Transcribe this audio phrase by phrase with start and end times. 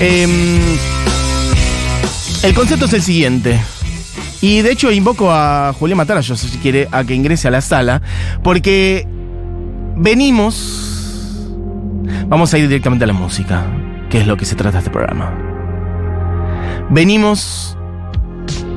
[0.00, 0.58] Em,
[2.42, 3.60] el concepto es el siguiente.
[4.40, 8.00] Y de hecho invoco a Julián Matarallo, si quiere, a que ingrese a la sala,
[8.42, 9.06] porque
[9.96, 10.86] venimos...
[12.28, 13.66] Vamos a ir directamente a la música,
[14.08, 15.34] que es lo que se trata este programa.
[16.88, 17.76] Venimos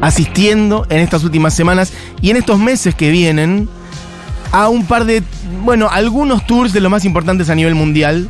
[0.01, 3.69] asistiendo en estas últimas semanas y en estos meses que vienen
[4.51, 5.23] a un par de,
[5.63, 8.29] bueno, algunos tours de los más importantes a nivel mundial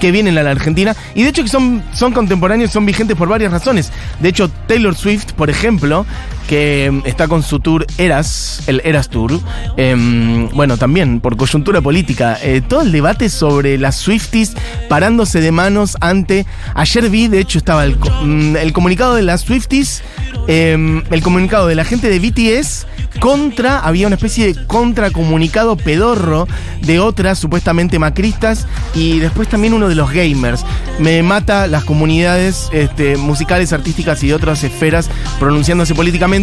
[0.00, 3.28] que vienen a la Argentina y de hecho que son, son contemporáneos, son vigentes por
[3.28, 3.92] varias razones.
[4.20, 6.06] De hecho, Taylor Swift, por ejemplo,
[6.46, 9.40] que mm, está con su tour Eras, el Eras Tour,
[9.76, 14.54] em, bueno, también por coyuntura política, eh, todo el debate sobre las Swifties
[14.88, 16.46] parándose de manos ante...
[16.74, 20.02] Ayer vi, de hecho, estaba el, mm, el comunicado de las Swifties,
[20.48, 22.86] em, el comunicado de la gente de BTS
[23.18, 26.46] contra, había una especie de contracomunicado pedorro
[26.82, 30.64] de otras supuestamente macristas y después también uno de los gamers.
[30.98, 36.35] Me mata las comunidades este, musicales, artísticas y de otras esferas pronunciándose políticamente.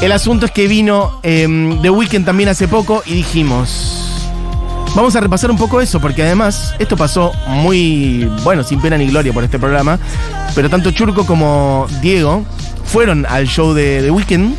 [0.00, 4.02] El asunto es que vino em, The Weeknd también hace poco y dijimos...
[4.94, 9.06] Vamos a repasar un poco eso, porque además esto pasó muy, bueno, sin pena ni
[9.06, 9.98] gloria por este programa,
[10.54, 12.46] pero tanto Churco como Diego
[12.86, 14.54] fueron al show de The Weeknd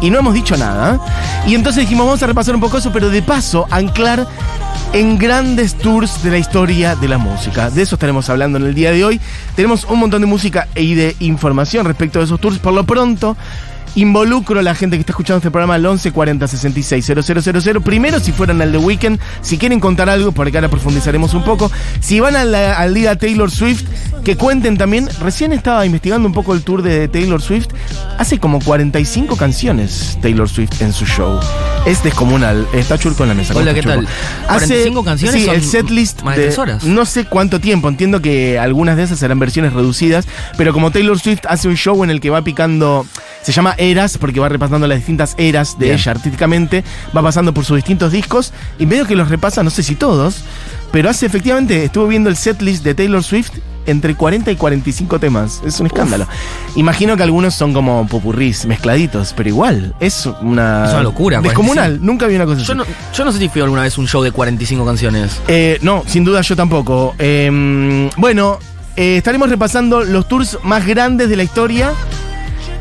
[0.00, 1.00] y no hemos dicho nada.
[1.46, 4.26] Y entonces dijimos, vamos a repasar un poco eso, pero de paso, anclar
[4.92, 7.70] en grandes tours de la historia de la música.
[7.70, 9.20] De eso estaremos hablando en el día de hoy.
[9.54, 12.58] Tenemos un montón de música y de información respecto de esos tours.
[12.58, 13.36] Por lo pronto,
[13.94, 17.80] involucro a la gente que está escuchando este programa al 11 40 66 000.
[17.82, 21.70] Primero, si fueran al The Weeknd, si quieren contar algo, porque ahora profundizaremos un poco.
[22.00, 23.84] Si van a la- al día Taylor Swift,
[24.24, 25.08] que cuenten también.
[25.20, 27.68] Recién estaba investigando un poco el tour de Taylor Swift.
[28.18, 31.38] Hace como 45 canciones Taylor Swift en su show.
[31.86, 32.66] Es descomunal.
[32.72, 33.52] Está Churco en la mesa.
[33.54, 33.96] ¿Cómo Hola, ¿qué Churco?
[34.02, 34.08] tal?
[34.46, 36.84] 45 canciones Sí, son el setlist más de de tres horas.
[36.84, 37.88] No sé cuánto tiempo.
[37.88, 40.26] Entiendo que algunas de esas serán versiones reducidas.
[40.56, 43.06] Pero como Taylor Swift hace un show en el que va picando.
[43.42, 45.98] Se llama Eras, porque va repasando las distintas eras de Bien.
[45.98, 46.84] ella artísticamente.
[47.16, 48.52] Va pasando por sus distintos discos.
[48.78, 50.42] Y medio que los repasa, no sé si todos.
[50.92, 53.52] Pero hace efectivamente, estuve viendo el setlist de Taylor Swift
[53.86, 55.62] entre 40 y 45 temas.
[55.64, 56.26] Es un escándalo.
[56.76, 60.86] Imagino que algunos son como popurrís, mezcladitos, pero igual, es una.
[60.86, 62.06] Es una locura, Descomunal, 45.
[62.06, 62.74] nunca vi una cosa Yo así.
[62.74, 65.40] no, yo no sé si fui alguna vez un show de 45 canciones.
[65.48, 67.14] Eh, no, sin duda yo tampoco.
[67.18, 68.58] Eh, bueno,
[68.96, 71.92] eh, estaremos repasando los tours más grandes de la historia.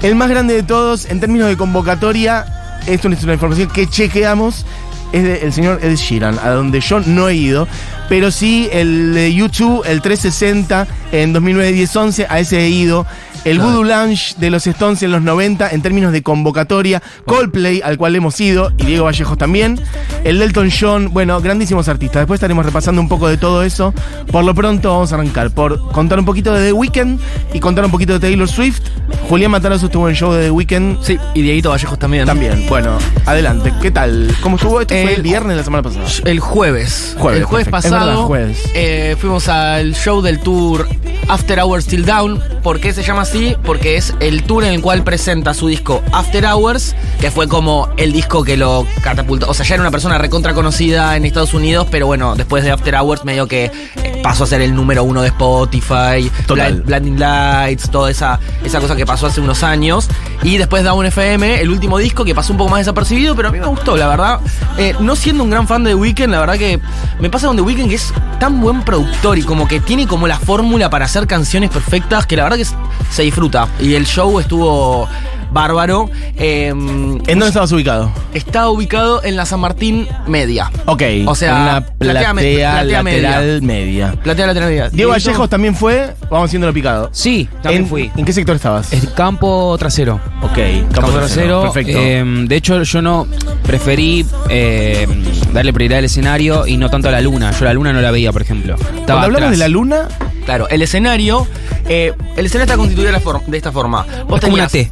[0.02, 2.46] El más grande de todos en términos de convocatoria,
[2.88, 4.66] esto es una información que chequeamos,
[5.12, 7.68] es del señor Ed Sheeran, a donde yo no he ido,
[8.08, 13.06] pero sí el de YouTube, el 360 en 2009-10-11, a ese he ido.
[13.46, 13.70] El Claro.
[13.72, 17.02] Voodoo Lounge de los Stones en los 90 en términos de convocatoria.
[17.26, 19.80] Coldplay, al cual hemos ido, y Diego Vallejos también.
[20.26, 22.22] El Delton John, bueno, grandísimos artistas.
[22.22, 23.94] Después estaremos repasando un poco de todo eso.
[24.30, 27.18] Por lo pronto vamos a arrancar por contar un poquito de The Weeknd
[27.54, 28.82] y contar un poquito de Taylor Swift.
[29.30, 31.02] Julián Matarazzo estuvo en el show de The Weeknd.
[31.02, 32.26] Sí, y Dieguito Vallejos también.
[32.26, 33.72] También, bueno, adelante.
[33.82, 34.36] ¿Qué tal?
[34.42, 34.82] ¿Cómo estuvo?
[34.82, 36.06] Esto fue El- el viernes de la semana pasada.
[36.26, 37.16] El jueves.
[37.18, 37.88] Jueves, el jueves perfecto.
[37.88, 38.64] Es pasado verdad, jueves.
[38.74, 40.86] eh, fuimos al show del tour
[41.28, 42.42] After Hours Till Down.
[42.64, 43.56] ¿Por qué se llama así?
[43.64, 47.90] Porque es el tour en el cual presenta su disco After Hours, que fue como
[47.98, 49.48] el disco que lo catapultó.
[49.50, 52.72] O sea, ya era una persona recontra conocida en Estados Unidos, pero bueno, después de
[52.72, 53.66] After Hours medio que
[54.04, 56.84] eh, pasó a ser el número uno de Spotify, Total.
[56.84, 60.08] Blind- Blinding Lights, toda esa, esa cosa que pasó hace unos años.
[60.42, 63.52] Y después Down FM, el último disco que pasó un poco más desapercibido, pero a
[63.52, 64.40] mí me gustó, la verdad.
[64.78, 66.80] Eh, no siendo un gran fan de The Weeknd, la verdad que
[67.20, 70.28] me pasa con The Weeknd que es tan buen productor y como que tiene como
[70.28, 72.66] la fórmula para hacer canciones perfectas que la verdad que
[73.10, 73.68] se disfruta.
[73.80, 75.08] Y el show estuvo
[75.52, 76.10] bárbaro.
[76.38, 78.12] Eh, ¿En dónde estabas ubicado?
[78.36, 80.70] está ubicado en la San Martín Media.
[80.86, 81.02] Ok.
[81.26, 84.12] O sea, en una platea platea, platea lateral media.
[84.24, 84.90] Platea lateral media.
[84.90, 86.14] Diego Vallejos también fue.
[86.30, 87.10] Vamos haciéndolo picado.
[87.12, 88.12] Sí, también ¿En, fui.
[88.16, 88.94] ¿En qué sector estabas?
[88.94, 90.20] Es campo trasero.
[90.44, 90.58] ok,
[90.94, 91.62] Campo, trasero.
[91.64, 91.98] Perfecto.
[92.00, 93.28] eh, de hecho, yo no
[93.64, 95.08] preferí eh,
[95.52, 97.52] darle prioridad al escenario y no tanto a la luna.
[97.58, 98.76] Yo la luna no la veía, por ejemplo.
[98.76, 99.52] Estaba Cuando hablamos atrás.
[99.52, 100.08] de la luna,
[100.50, 101.46] Claro, el escenario.
[101.88, 104.04] eh, el escenario está constituido de, la for- de esta forma.
[104.28, 104.90] Vos Es como una tenías- T.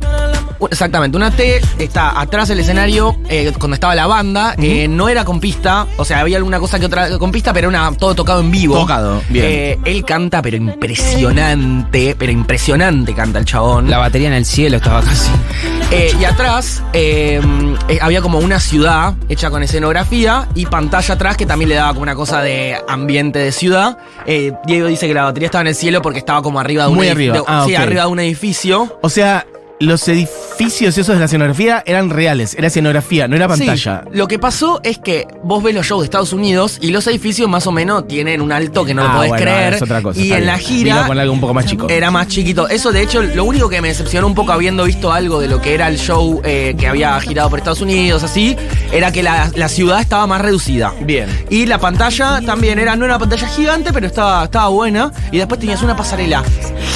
[0.72, 4.56] Exactamente, una T está atrás del escenario eh, cuando estaba la banda.
[4.58, 7.70] eh, no era con pista, o sea, había alguna cosa que otra con pista, pero
[7.70, 8.76] era todo tocado en vivo.
[8.80, 9.46] Tocado, bien.
[9.48, 13.90] Eh, él canta, pero impresionante, pero impresionante canta el chabón.
[13.90, 15.32] La batería en el cielo estaba casi.
[16.20, 16.84] Y atrás
[18.02, 22.02] había como una ciudad hecha con escenografía y pantalla atrás que también le daba como
[22.02, 23.98] una cosa de ambiente de ciudad.
[24.66, 26.96] Diego dice que la batería estaba en el cielo porque estaba como arriba de un
[26.96, 27.36] Muy arriba.
[27.38, 28.98] de- Ah, sí, arriba de un edificio.
[29.02, 29.46] o sea,
[29.80, 34.02] los edificios esos de la escenografía eran reales, era escenografía, no era pantalla.
[34.06, 37.06] Sí, lo que pasó es que vos ves los shows de Estados Unidos y los
[37.06, 39.74] edificios más o menos tienen un alto que no lo Ah, podés bueno, creer.
[39.76, 41.88] es otra cosa, y en la gira con algo un poco más chico.
[41.90, 42.68] era más chiquito.
[42.68, 45.62] Eso, de hecho, lo único que me decepcionó un poco habiendo visto algo de lo
[45.62, 48.58] que era el show eh, que había girado por Estados Unidos, así,
[48.92, 50.92] era que la, la ciudad estaba más reducida.
[51.02, 51.28] Bien.
[51.52, 55.12] Y la pantalla también era, no era una pantalla gigante, pero estaba, estaba buena.
[55.32, 56.44] Y después tenías una pasarela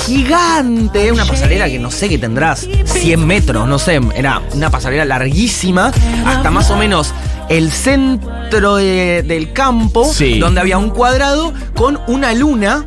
[0.06, 5.06] gigante, una pasarela que no sé que tendrás 100 metros, no sé, era una pasarela
[5.06, 5.92] larguísima,
[6.26, 7.14] hasta más o menos
[7.50, 10.40] el centro de- del campo, Sí.
[10.40, 12.86] donde había un cuadrado con una luna.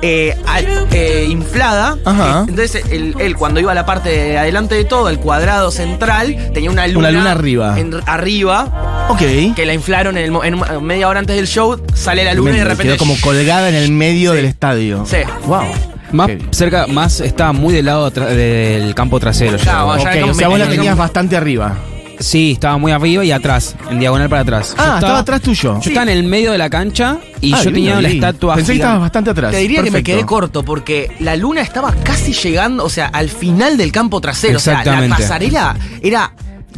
[0.00, 1.98] eh, al- eh, inflada.
[2.04, 2.44] Ajá.
[2.48, 6.52] Entonces, él, él cuando iba a la parte de adelante de todo, el cuadrado central,
[6.54, 7.08] tenía una luna.
[7.08, 7.76] Una luna arriba.
[7.80, 9.18] en- arriba Ok.
[9.56, 12.58] que la inflaron en, el en media hora antes del show, sale la luna y
[12.58, 12.84] de repente.
[12.84, 15.04] Quedó como colgada en el medio del estadio.
[15.04, 15.16] Sí.
[15.48, 15.62] Wow.
[16.12, 19.58] Más cerca, más estaba muy del lado del campo trasero.
[19.58, 21.76] Claro, Ok, ya como o sea, vos la tenías bastante arriba.
[22.20, 24.74] Sí, estaba muy arriba y atrás, en diagonal para atrás.
[24.76, 25.74] Ah, estaba atrás tuyo.
[25.80, 28.12] Yo estaba en el medio de la cancha y Ah, yo bien, tenía la bien.
[28.14, 29.52] estatua Pensé que estabas bastante atrás.
[29.52, 33.28] Te diría que me quedé corto porque la luna estaba casi llegando, o sea, al
[33.28, 34.56] final del campo trasero.
[34.56, 36.32] O sea, la pasarela era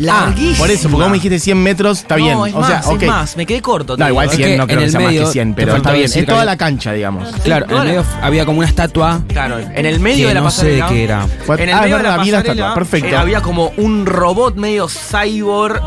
[0.08, 0.58] Ah, larguísima.
[0.58, 2.38] por eso, porque vos me dijiste 100 metros, está no, bien.
[2.48, 3.02] Es o más, sea, ok.
[3.02, 3.96] es más, me quedé corto.
[3.96, 4.44] No, igual digo, ¿eh?
[4.44, 6.04] 100 que no creo en que sea más medio que 100, te pero está bien.
[6.14, 7.28] Es toda la cancha, digamos.
[7.44, 10.40] Claro, en el medio había como una estatua Claro, en el medio que de la
[10.40, 10.86] no sé pasarela.
[10.88, 11.26] de qué era.
[11.44, 13.08] Fue- En el ah, medio de la pasarela estatua, perfecto.
[13.08, 15.80] eh, había como un robot medio cyborg,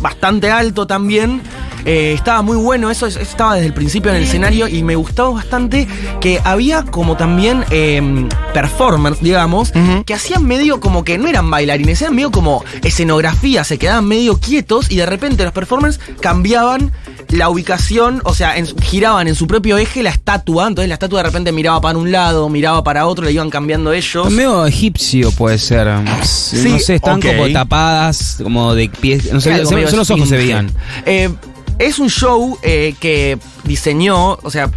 [0.00, 1.40] bastante alto también.
[1.84, 4.96] Eh, estaba muy bueno, eso es- estaba desde el principio en el escenario y me
[4.96, 5.86] gustaba bastante
[6.20, 9.72] que había como también eh, performers, digamos,
[10.06, 14.38] que hacían medio como que no eran bailarines, eran medio como escenografía, se quedaban medio
[14.38, 16.92] quietos y de repente los performers cambiaban
[17.28, 21.20] la ubicación, o sea, en- giraban en su propio eje la estatua, entonces la estatua
[21.20, 24.30] de repente miraba para un lado, miraba para otro, le iban cambiando ellos.
[24.30, 25.88] Medio egipcio puede ser.
[26.22, 29.32] Sí, no sé, están como tapadas, como de pies.
[29.32, 30.70] No sé, medio solo los ojos se veían.
[31.06, 31.30] Eh,
[31.78, 34.70] es un show eh, que diseñó, o sea,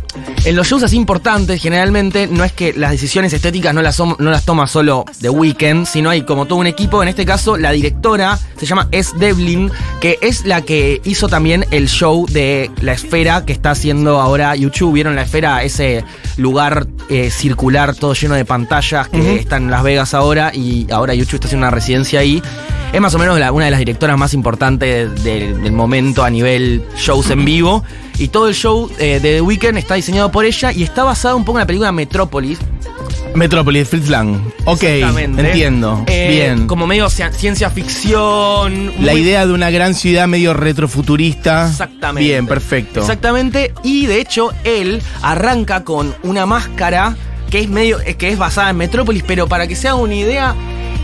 [0.46, 4.16] en los shows así importantes generalmente no es que las decisiones estéticas no las, no
[4.20, 7.72] las toma solo The Weeknd, sino hay como todo un equipo, en este caso la
[7.72, 9.12] directora se llama S.
[9.18, 14.20] Devlin, que es la que hizo también el show de La Esfera que está haciendo
[14.22, 15.64] ahora YouTube, ¿vieron La Esfera?
[15.64, 16.04] Ese
[16.38, 21.14] lugar eh, circular todo lleno de pantallas que está en Las Vegas ahora y ahora
[21.14, 22.42] YouTube está haciendo una residencia ahí.
[22.94, 26.30] Es más o menos la- una de las directoras más importantes del, del momento a
[26.30, 27.84] nivel shows en vivo.
[28.20, 31.38] Y todo el show eh, de The Weeknd está diseñado por ella y está basado
[31.38, 32.58] un poco en la película Metrópolis.
[33.36, 34.40] Metrópolis, Fritz Lang.
[34.66, 35.42] Ok, Exactamente.
[35.48, 36.04] entiendo.
[36.08, 36.66] Eh, Bien.
[36.68, 38.88] Como medio cia- ciencia ficción.
[39.02, 41.68] La muy- idea de una gran ciudad medio retrofuturista.
[41.70, 42.28] Exactamente.
[42.28, 43.02] Bien, perfecto.
[43.02, 43.74] Exactamente.
[43.84, 47.16] Y de hecho, él arranca con una máscara
[47.52, 48.00] que es medio.
[48.02, 50.56] eh, que es basada en Metrópolis, pero para que se haga una idea,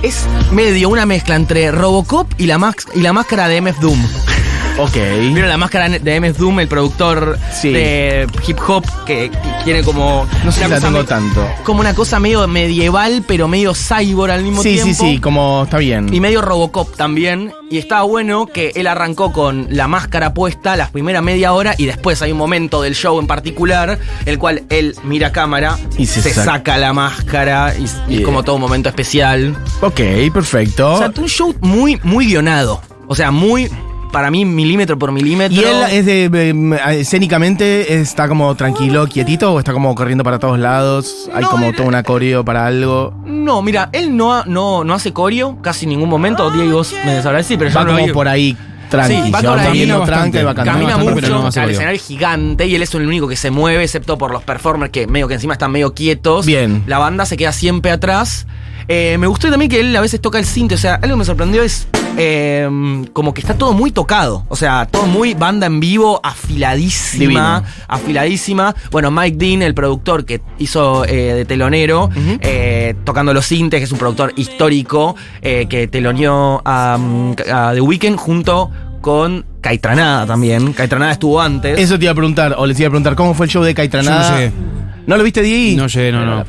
[0.01, 3.99] es medio una mezcla entre Robocop y la, max- y la máscara de MF Doom.
[4.77, 4.93] Ok.
[4.95, 7.69] ¿Vieron la máscara de MF Doom, el productor Sí.
[7.71, 9.29] de hip hop que
[9.63, 10.27] tiene como.
[10.43, 11.47] No sé si la tengo tanto.
[11.63, 14.93] Como una cosa medio medieval, pero medio cyborg al mismo Sí, tiempo.
[15.03, 16.11] sí, sí, como está bien.
[16.13, 17.53] Y medio Robocop también.
[17.69, 21.85] Y estaba bueno que él arrancó con la máscara puesta la primera media hora y
[21.85, 26.21] después hay un momento del show en particular el cual él mira cámara, Y se
[26.21, 26.51] se, saca.
[26.51, 28.23] saca la máscara y, y Bien.
[28.23, 29.55] como todo un momento especial.
[29.81, 29.99] Ok,
[30.33, 30.93] perfecto.
[30.93, 32.81] O sea, un show muy, muy guionado.
[33.07, 33.69] O sea, muy,
[34.13, 35.59] para mí, milímetro por milímetro.
[35.61, 36.29] ¿Y él es de.
[36.31, 41.29] eh, escénicamente está como tranquilo, quietito o está como corriendo para todos lados?
[41.33, 43.13] Hay No, como él- todo un acorio para algo.
[43.25, 46.49] No, mira, él no, no, no hace coreo casi en ningún momento.
[46.51, 48.55] Diego, vos me sabrás decir, pero yo Va no como por ahí
[48.89, 49.15] tranqui.
[49.23, 50.43] Sí, va camina tranqui, bastante.
[50.43, 53.07] va cantando Camina bastante, mucho, pero no el escenario es gigante y él es el
[53.07, 56.45] único que se mueve, excepto por los performers que medio que encima están medio quietos.
[56.45, 56.83] Bien.
[56.85, 58.45] La banda se queda siempre atrás.
[58.87, 61.19] Eh, me gustó también que él a veces toca el cinte, o sea, algo que
[61.19, 61.87] me sorprendió es
[62.17, 62.69] eh,
[63.13, 67.63] como que está todo muy tocado, o sea, todo muy banda en vivo, afiladísima, Divino.
[67.87, 68.75] afiladísima.
[68.91, 72.09] Bueno, Mike Dean, el productor que hizo eh, de telonero,
[72.41, 77.71] eh, tocando los cintes, que es un productor histórico, eh, que teloneó a, mm, a
[77.73, 78.69] The Weeknd junto
[79.01, 80.73] con Caitranada también.
[80.73, 81.79] Caitranada estuvo antes.
[81.79, 83.73] Eso te iba a preguntar, o les iba a preguntar, ¿cómo fue el show de
[83.73, 84.23] Caitranada?
[84.23, 84.82] Yo no llegué.
[85.05, 85.81] ¿No lo viste, Diego?
[85.81, 86.43] No llegué, no, no.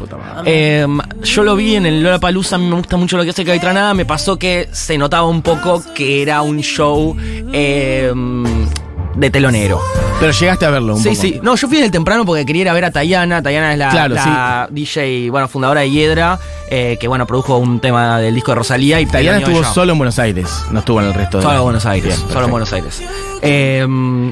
[0.47, 0.87] Eh,
[1.23, 3.95] yo lo vi en el Lollapalooza, a mí me gusta mucho lo que hace Caitranada,
[3.95, 7.17] me pasó que se notaba un poco que era un show
[7.53, 8.13] eh,
[9.17, 9.81] de telonero.
[10.21, 11.21] Pero llegaste a verlo un Sí, poco.
[11.21, 11.41] sí.
[11.43, 13.43] No, yo fui desde temprano porque quería ir a ver a Tayana.
[13.43, 16.39] Tayana es la, Claro, la DJ, bueno, fundadora de Hiedra,
[16.77, 19.99] eh, que bueno, produjo un tema del disco de Rosalía y Tayana estuvo solo en
[19.99, 22.17] Buenos Aires, no estuvo en el resto de Solo en Buenos Aires.
[22.19, 22.51] Bien, solo en.
[22.51, 23.03] Buenos Aires.
[23.43, 23.87] Eh,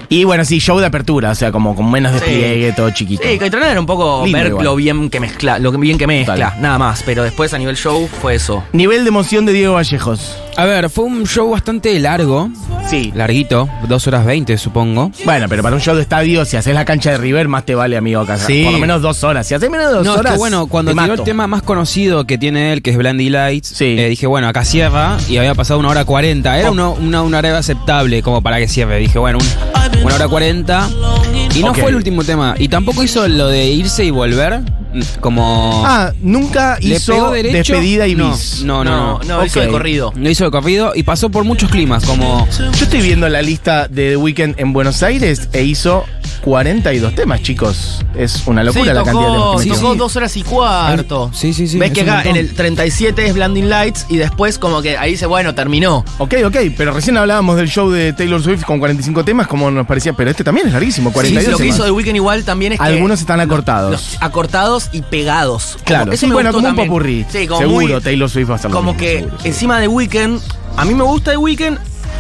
[0.09, 3.23] Y bueno, sí, show de apertura, o sea, como con menos despliegue, todo chiquito.
[3.25, 4.65] Sí, Caitrona era un poco Lindo ver igual.
[4.65, 6.63] lo bien que mezcla, lo bien que mezcla, Total.
[6.63, 7.03] nada más.
[7.05, 8.65] Pero después a nivel show fue eso.
[8.73, 10.37] Nivel de emoción de Diego Vallejos.
[10.55, 12.51] A ver, fue un show bastante largo,
[12.89, 13.11] Sí.
[13.15, 15.11] larguito, dos horas veinte supongo.
[15.25, 17.75] Bueno, pero para un show de estadio, si haces la cancha de River, más te
[17.75, 18.37] vale, amigo, acá.
[18.37, 18.63] Sí.
[18.65, 19.47] Por lo menos dos horas.
[19.47, 20.27] Si haces menos de dos No, horas.
[20.27, 21.23] es que bueno, cuando te tiró mato.
[21.23, 23.97] el tema más conocido que tiene él, que es Blandy Lights, Sí.
[23.99, 26.59] eh, dije, bueno, acá cierra y había pasado una hora cuarenta.
[26.59, 28.99] Era una, una, una hora aceptable como para que cierre.
[28.99, 30.89] Dije, bueno, un- una hora cuarenta.
[31.55, 32.57] Y no fue el último tema.
[32.59, 34.61] Y tampoco hizo lo de irse y volver,
[35.21, 35.83] como...
[35.87, 37.73] Ah, nunca ¿Le hizo derecho?
[37.75, 38.63] despedida y no, bis.
[38.65, 39.21] No, no, no.
[39.25, 40.13] no, hizo de corrido.
[40.17, 42.47] No hizo de corrido y pasó por muchos climas, como...
[42.59, 46.05] Yo estoy viendo la lista de The Weeknd en Buenos Aires e hizo
[46.43, 48.01] 42 temas, chicos.
[48.17, 49.99] Es una locura sí, la cantidad de temas que Sí, tocó sí.
[49.99, 51.31] dos horas y cuarto.
[51.33, 51.79] Sí, sí, sí.
[51.79, 52.31] Ves es que acá montón.
[52.33, 56.05] en el 37 es Blinding Lights y después como que ahí dice, bueno, terminó.
[56.19, 59.87] Ok, ok, pero recién hablábamos del show de Taylor Swift con 45 temas, como nos
[59.87, 61.77] parecía, pero este también es larguísimo, Sí, 42 lo que temas.
[61.77, 62.85] hizo The Weeknd igual también es que...
[62.85, 63.93] Algunos están acortados.
[63.93, 65.73] los acortados y pegados.
[65.75, 67.27] Como- claro, eso sí, me bueno, gustó como un popurrí.
[67.31, 69.37] Sí, como seguro, muy- Taylor Swift va a estar lo como mismo, que seguro.
[69.45, 70.41] encima de Weekend,
[70.77, 71.79] a mí me gusta The Weekend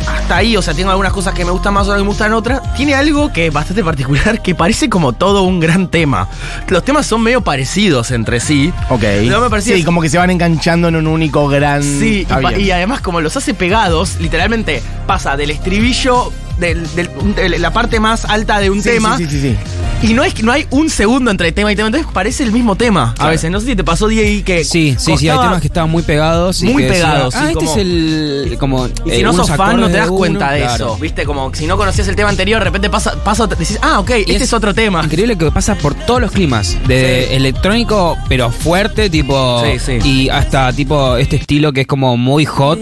[0.08, 2.32] hasta ahí, o sea, tengo algunas cosas que me gustan más, otras que me gustan
[2.32, 2.74] otras.
[2.74, 6.28] Tiene algo que es bastante particular, que parece como todo un gran tema.
[6.68, 8.72] Los temas son medio parecidos entre sí.
[8.90, 9.02] Ok.
[9.26, 11.82] No me parecía- sí, como que se van enganchando en un único gran.
[11.84, 12.26] Sí,
[12.58, 18.00] y, además como los hace pegados, literalmente pasa del estribillo, del- del- de la parte
[18.00, 19.56] más alta de un Sí, tema, Sí, sí, sí, sí.
[20.02, 22.52] Y no, es, que no hay un segundo entre tema y tema, entonces parece el
[22.52, 23.14] mismo tema.
[23.18, 24.64] A veces, no sé si te pasó, Diego, que...
[24.64, 26.62] Sí, sí, sí, hay temas que estaban muy pegados.
[26.62, 28.56] y Muy que decía, pegados, ah, sí, este como- es el.
[28.58, 30.74] Como, Y eh, si no unos sos fan, no te das uno, cuenta de claro.
[30.74, 30.96] eso.
[30.98, 31.24] ¿Viste?
[31.24, 34.32] Como si no conocías el tema anterior, de repente pasa, pasa decís, ah, ok, Y
[34.32, 35.02] este es, otro tema.
[35.04, 36.76] Increíble que pasa por todos los climas.
[36.86, 37.34] De Sí.
[37.34, 39.62] electrónico, pero fuerte, tipo.
[39.64, 40.08] Sí, sí.
[40.08, 42.78] Y hasta tipo este estilo que es como muy hot.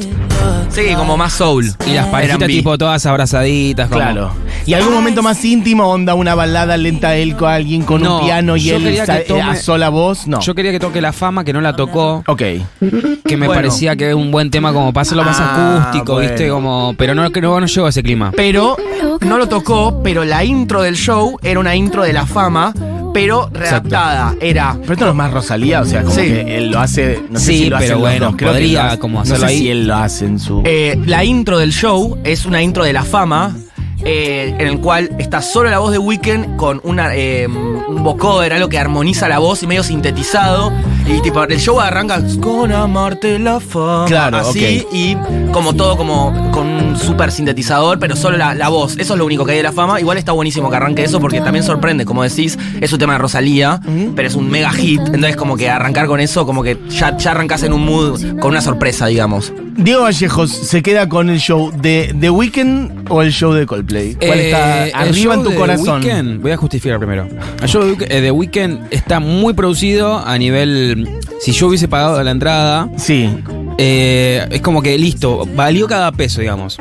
[0.71, 1.67] Sí, como más soul.
[1.87, 3.89] Y las parejitas, tipo, todas abrazaditas.
[3.89, 4.33] Como, Claro.
[4.67, 8.25] Y algún momento más íntimo, onda una balada lenta él con alguien con No, un
[8.25, 10.41] piano y yo él quería sa- que tome- a sola voz, no.
[10.41, 12.23] Yo quería que toque la fama, que no la tocó.
[12.27, 12.39] Ok.
[12.39, 13.55] Que me Bueno.
[13.55, 16.29] parecía que era un buen tema como para hacerlo más Ah, acústico, bueno.
[16.31, 16.49] ¿viste?
[16.49, 18.33] Como, pero no, que no, no llegó a ese clima.
[18.37, 18.77] Pero
[19.23, 22.73] no lo tocó, pero la intro del show era una intro de la fama,
[23.13, 24.35] pero readaptada.
[24.41, 24.77] Era.
[24.81, 26.23] Pero esto no es más Rosalía, o sea, como Sí.
[26.23, 27.21] que él lo hace.
[27.31, 29.15] No sé Sí, si lo pero los bueno, dos, creo que podría lo hace- como
[29.17, 29.59] no hacerlo sé ahí.
[29.59, 30.63] si él lo hace en su.
[30.65, 33.57] eh, la intro del show es una intro de la fama.
[34.03, 38.55] eh, en el cual está solo la voz de Weekend con una, eh, un vocoder,
[38.55, 40.73] algo que armoniza la voz y medio sintetizado.
[41.13, 44.05] Y tipo, el show arranca con amarte la fama.
[44.07, 44.85] Claro, así.
[44.85, 44.89] ok.
[44.93, 45.17] Y
[45.53, 48.97] como todo, como con un super sintetizador, pero solo la, la voz.
[48.97, 49.99] Eso es lo único que hay de la fama.
[50.01, 53.19] Igual está buenísimo que arranque eso porque también sorprende, como decís, es un tema de
[53.19, 53.81] Rosalía,
[54.15, 55.01] pero es un mega hit.
[55.01, 58.53] Entonces, como que arrancar con eso, como que ya, ya arrancas en un mood con
[58.53, 59.53] una sorpresa, digamos.
[59.83, 64.15] Diego Vallejos se queda con el show de The Weeknd o el show de Coldplay.
[64.15, 66.03] ¿Cuál Eh, está arriba en tu de corazón?
[66.05, 67.27] Weeknd, voy a justificar primero.
[67.63, 71.09] El show de eh, de Weeknd está muy producido a nivel.
[71.41, 73.31] Si yo hubiese pagado la entrada, Sí.
[73.79, 76.77] eh, es como que listo, valió cada peso, digamos.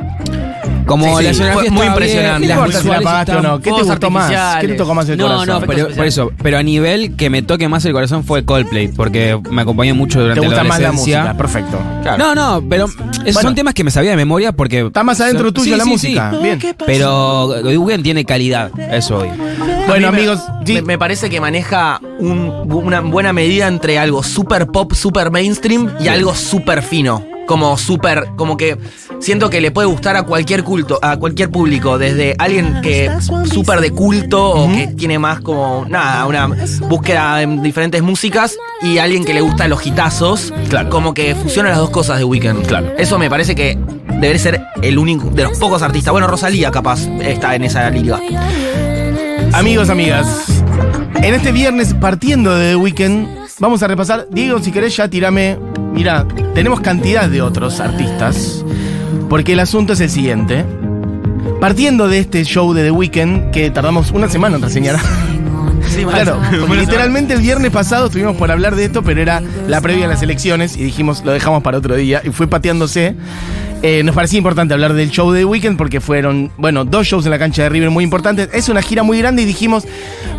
[0.89, 2.47] Como Sí, la sí, escenografía fue muy impresionante.
[2.47, 3.61] bien, No las importa si la pagaste o no.
[3.61, 4.57] ¿Qué te gustó más?
[4.59, 5.47] ¿Qué te tocó más el No, corazón?
[5.47, 6.31] no, pero, por eso.
[6.41, 10.19] Pero a nivel que me toque más el corazón fue Coldplay, porque me acompañó mucho
[10.19, 11.79] durante Te gusta la más la música, perfecto.
[12.17, 13.41] No, no, pero esos Bueno.
[13.41, 14.87] son temas que me sabía de memoria porque.
[14.87, 16.31] Está más adentro son- tuyo sí, la sí, música.
[16.35, 16.37] sí.
[16.43, 16.59] Bien.
[16.85, 19.29] Pero The Weeknd tiene calidad, eso hoy.
[19.87, 24.93] Bueno, amigos, me, me parece que maneja un- una buena medida entre algo super pop,
[24.93, 27.23] super mainstream y algo super fino.
[27.49, 28.77] Como super, como que
[29.17, 33.09] siento que le puede gustar a cualquier culto, a cualquier público, desde alguien que
[33.51, 36.47] súper de culto o que tiene más como, nada, una
[36.87, 40.91] búsqueda en diferentes músicas y alguien que le gusta los hitazos, Claro.
[40.91, 42.67] como que fusiona las dos cosas de Weekend.
[42.67, 42.93] Claro.
[42.99, 46.11] Eso me parece que debería ser el único, de los pocos artistas.
[46.11, 48.19] Bueno, Rosalía capaz está en esa liga.
[49.53, 50.27] Amigos, amigas,
[51.15, 53.27] en este viernes, partiendo de The Weeknd,
[53.57, 54.27] vamos a repasar.
[54.29, 55.57] Diego, si querés, ya tirame.
[55.93, 58.63] Mira, tenemos cantidad de otros artistas.
[59.29, 60.65] Porque el asunto es el siguiente.
[61.59, 64.97] Partiendo de este show de The Weeknd, que tardamos una semana en reseñar.
[64.99, 65.05] Sí.
[66.09, 66.39] Claro,
[66.75, 70.21] literalmente el viernes pasado estuvimos por hablar de esto, pero era la previa a las
[70.21, 73.15] elecciones y dijimos lo dejamos para otro día y fue pateándose.
[73.81, 77.31] Eh, nos parecía importante hablar del show de Weekend porque fueron, bueno, dos shows en
[77.31, 78.49] la cancha de River muy importantes.
[78.51, 79.85] Es una gira muy grande y dijimos,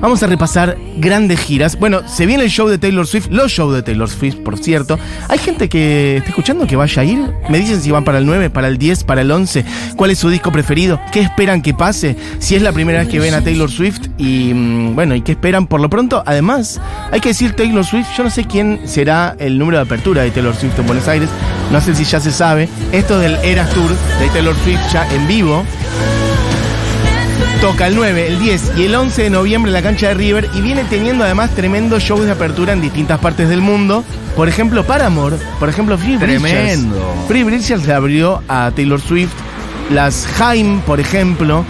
[0.00, 1.78] vamos a repasar grandes giras.
[1.78, 4.98] Bueno, se viene el show de Taylor Swift, los shows de Taylor Swift, por cierto.
[5.28, 7.20] Hay gente que está escuchando que vaya a ir.
[7.48, 9.64] Me dicen si van para el 9, para el 10, para el 11.
[9.96, 11.00] ¿Cuál es su disco preferido?
[11.10, 12.16] ¿Qué esperan que pase?
[12.40, 15.32] Si es la primera vez que ven a Taylor Swift y, mm, bueno, ¿y qué
[15.32, 16.22] esperan por lo pronto?
[16.26, 16.78] Además,
[17.10, 20.30] hay que decir Taylor Swift, yo no sé quién será el número de apertura de
[20.30, 21.30] Taylor Swift en Buenos Aires.
[21.72, 22.68] No sé si ya se sabe.
[22.92, 25.64] Esto del Eras Tour de Taylor Swift ya en vivo.
[27.60, 30.48] Toca el 9, el 10 y el 11 de noviembre en la cancha de River
[30.54, 34.04] y viene teniendo además tremendos shows de apertura en distintas partes del mundo.
[34.34, 36.42] Por ejemplo, Paramore, por ejemplo, Free Bridges.
[36.42, 37.14] Tremendo.
[37.28, 39.32] Free Bridges le abrió a Taylor Swift.
[39.90, 41.64] Las Haim, por ejemplo.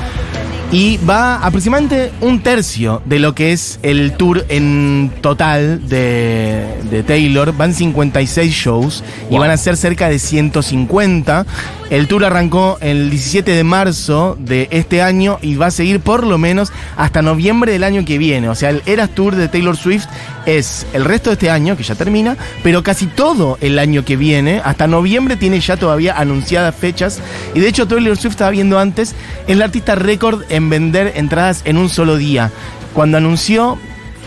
[0.73, 7.03] Y va aproximadamente un tercio de lo que es el tour en total de, de
[7.03, 7.53] Taylor.
[7.57, 9.41] Van 56 shows y Wow.
[9.41, 11.45] van a ser cerca de 150.
[11.91, 16.25] El tour arrancó el 17 de marzo de este año y va a seguir por
[16.25, 18.49] lo menos hasta noviembre del año que viene.
[18.49, 20.07] O sea, el Eras Tour de Taylor Swift
[20.47, 24.17] es el resto de este año, que ya termina, pero casi todo el año que
[24.17, 24.63] viene.
[24.65, 27.21] Hasta noviembre tiene ya todavía anunciadas fechas.
[27.55, 29.17] Y de hecho, Taylor Swift estaba viendo antes,
[29.49, 32.53] es la artista récord en vender entradas en un solo día.
[32.95, 33.79] Cuando anunció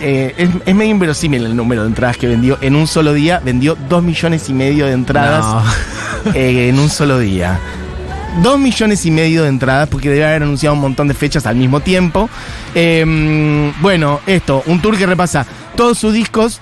[0.03, 2.57] eh, es, es medio inverosímil el número de entradas que vendió.
[2.61, 5.65] En un solo día vendió 2 millones y medio de entradas
[6.33, 7.59] eh, en un solo día.
[8.41, 11.55] 2 millones y medio de entradas, porque debe haber anunciado un montón de fechas al
[11.55, 12.29] mismo tiempo.
[12.75, 15.45] Eh, bueno, esto, un tour que repasa
[15.75, 16.59] todos sus discos.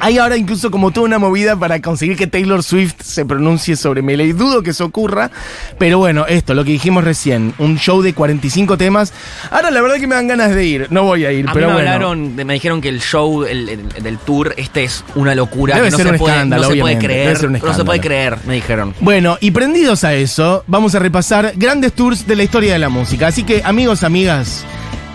[0.00, 4.00] Hay ahora incluso como toda una movida para conseguir que Taylor Swift se pronuncie sobre
[4.02, 4.32] Melee.
[4.32, 5.30] Dudo que eso ocurra,
[5.78, 9.12] pero bueno, esto, lo que dijimos recién, un show de 45 temas.
[9.50, 11.66] Ahora la verdad que me dan ganas de ir, no voy a ir, A pero
[11.66, 11.90] mí me bueno.
[11.90, 15.86] hablaron, me dijeron que el show el- el- del tour este es una locura, Debe
[15.88, 18.54] que no ser se un puede, no se puede creer, no se puede creer, me
[18.54, 18.94] dijeron.
[19.00, 22.88] Bueno, y prendidos a eso, vamos a repasar grandes tours de la historia de la
[22.88, 23.26] música.
[23.26, 24.64] Así que, amigos, amigas,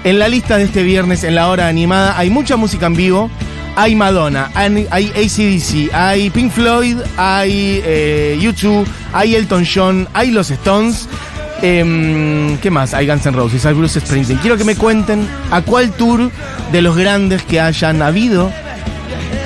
[0.04, 3.32] en la lista de este viernes, en la hora animada, hay mucha música en vivo.
[3.76, 10.52] Hay Madonna, hay ACDC, hay Pink Floyd, hay eh, YouTube, hay Elton John, hay los
[10.52, 11.08] Stones.
[11.62, 12.94] Em, ¿Qué más?
[12.94, 14.40] Hay Guns N' Roses, hay Bruce Springsteen.
[14.40, 16.30] Quiero que me cuenten a cuál tour
[16.72, 18.52] de los grandes que hayan habido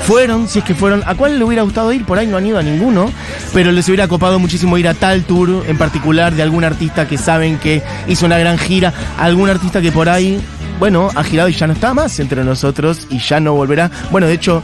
[0.07, 2.05] fueron, si es que fueron, ¿a cuál le hubiera gustado ir?
[2.05, 3.11] Por ahí no han ido a ninguno,
[3.53, 7.17] pero les hubiera copado muchísimo ir a tal tour en particular de algún artista que
[7.17, 10.39] saben que hizo una gran gira, algún artista que por ahí,
[10.79, 13.89] bueno, ha girado y ya no está más entre nosotros y ya no volverá.
[14.11, 14.63] Bueno, de hecho,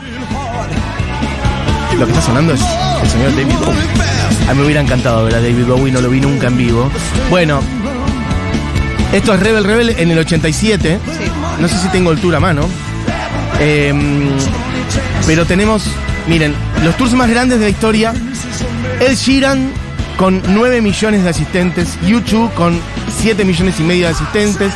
[1.97, 2.61] lo que está sonando es
[3.01, 4.49] el señor David Bowie.
[4.49, 6.89] A mí me hubiera encantado ver a David Bowie, no lo vi nunca en vivo.
[7.29, 7.61] Bueno,
[9.13, 10.99] esto es Rebel Rebel en el 87.
[11.59, 12.67] No sé si tengo el tour a mano.
[13.59, 14.27] Em,
[15.27, 15.85] pero tenemos,
[16.27, 16.53] miren,
[16.83, 18.13] los tours más grandes de la historia.
[18.99, 19.71] El Sheeran
[20.17, 21.97] con 9 millones de asistentes.
[22.05, 22.79] YouTube con
[23.21, 24.73] 7 millones y medio de asistentes.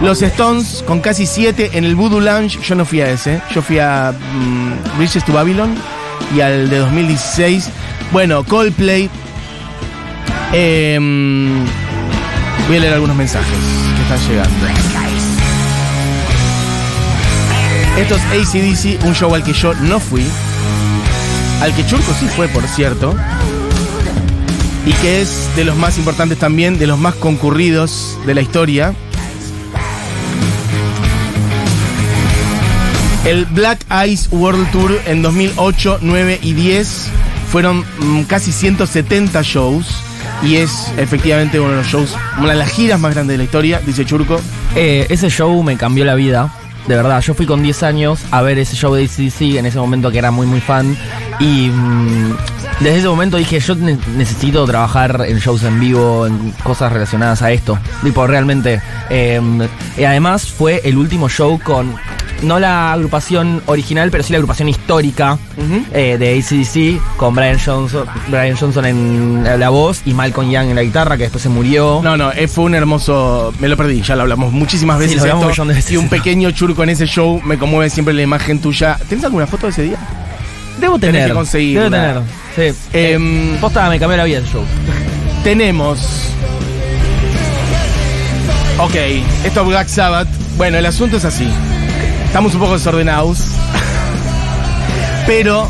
[0.00, 2.60] Los Stones con casi 7 en el Voodoo Lounge.
[2.62, 3.40] Yo no fui a ese.
[3.52, 5.74] Yo fui a mm, Bridges to Babylon
[6.34, 7.68] y al de 2016.
[8.12, 9.10] Bueno, Coldplay.
[10.52, 11.64] Em,
[12.68, 13.58] voy a leer algunos mensajes
[13.96, 14.66] que están llegando.
[17.98, 20.24] Esto es ACDC, un show al que yo no fui.
[21.60, 23.16] Al que Churco sí fue, por cierto.
[24.86, 28.94] Y que es de los más importantes también, de los más concurridos de la historia.
[33.28, 37.08] El Black Ice World Tour en 2008, 9 y 10
[37.52, 39.86] fueron mm, casi 170 shows.
[40.42, 43.44] Y es efectivamente uno de los shows, una de las giras más grandes de la
[43.44, 44.40] historia, dice Churco.
[44.74, 46.50] Eh, ese show me cambió la vida.
[46.86, 49.78] De verdad, yo fui con 10 años a ver ese show de ACDC en ese
[49.78, 50.96] momento que era muy muy fan.
[51.38, 52.34] Y mm,
[52.80, 57.42] desde ese momento dije, yo ne- necesito trabajar en shows en vivo, en cosas relacionadas
[57.42, 57.78] a esto.
[58.02, 58.80] Tipo, realmente.
[59.10, 59.38] eh,
[59.98, 61.94] y además fue el último show con,
[62.42, 65.38] no la agrupación original, pero sí la agrupación histórica
[65.92, 70.76] eh, de ACDC, con Brian Johnson, Brian Johnson en la voz y Malcolm Young en
[70.76, 72.00] la guitarra, que después se murió.
[72.02, 73.52] No, no, eh, fue un hermoso.
[73.58, 75.16] Me lo perdí, ya lo hablamos muchísimas veces.
[75.16, 75.92] lo hablamos esto, un millón de veces.
[75.92, 78.98] Y un pequeño churco en ese show me conmueve siempre la imagen tuya.
[79.08, 79.98] ¿Tenés alguna foto de ese día?
[80.80, 81.44] Debo Tenés tener.
[81.50, 81.58] que.
[81.74, 82.22] Debo tener.
[82.54, 82.78] Sí.
[82.92, 84.64] Em, Posta, me cambió la vida ese show.
[85.42, 85.98] Tenemos.
[88.78, 88.94] Ok,
[89.44, 90.28] esto es Black Sabbath.
[90.56, 91.48] Bueno, el asunto es así.
[92.28, 93.38] Estamos un poco desordenados.
[95.26, 95.66] Pero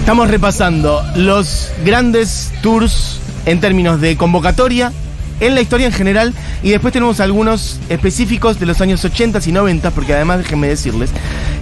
[0.00, 4.92] estamos repasando los grandes tours en términos de convocatoria
[5.40, 9.52] en la historia en general y después tenemos algunos específicos de los años 80 y
[9.52, 11.10] 90 porque además déjenme decirles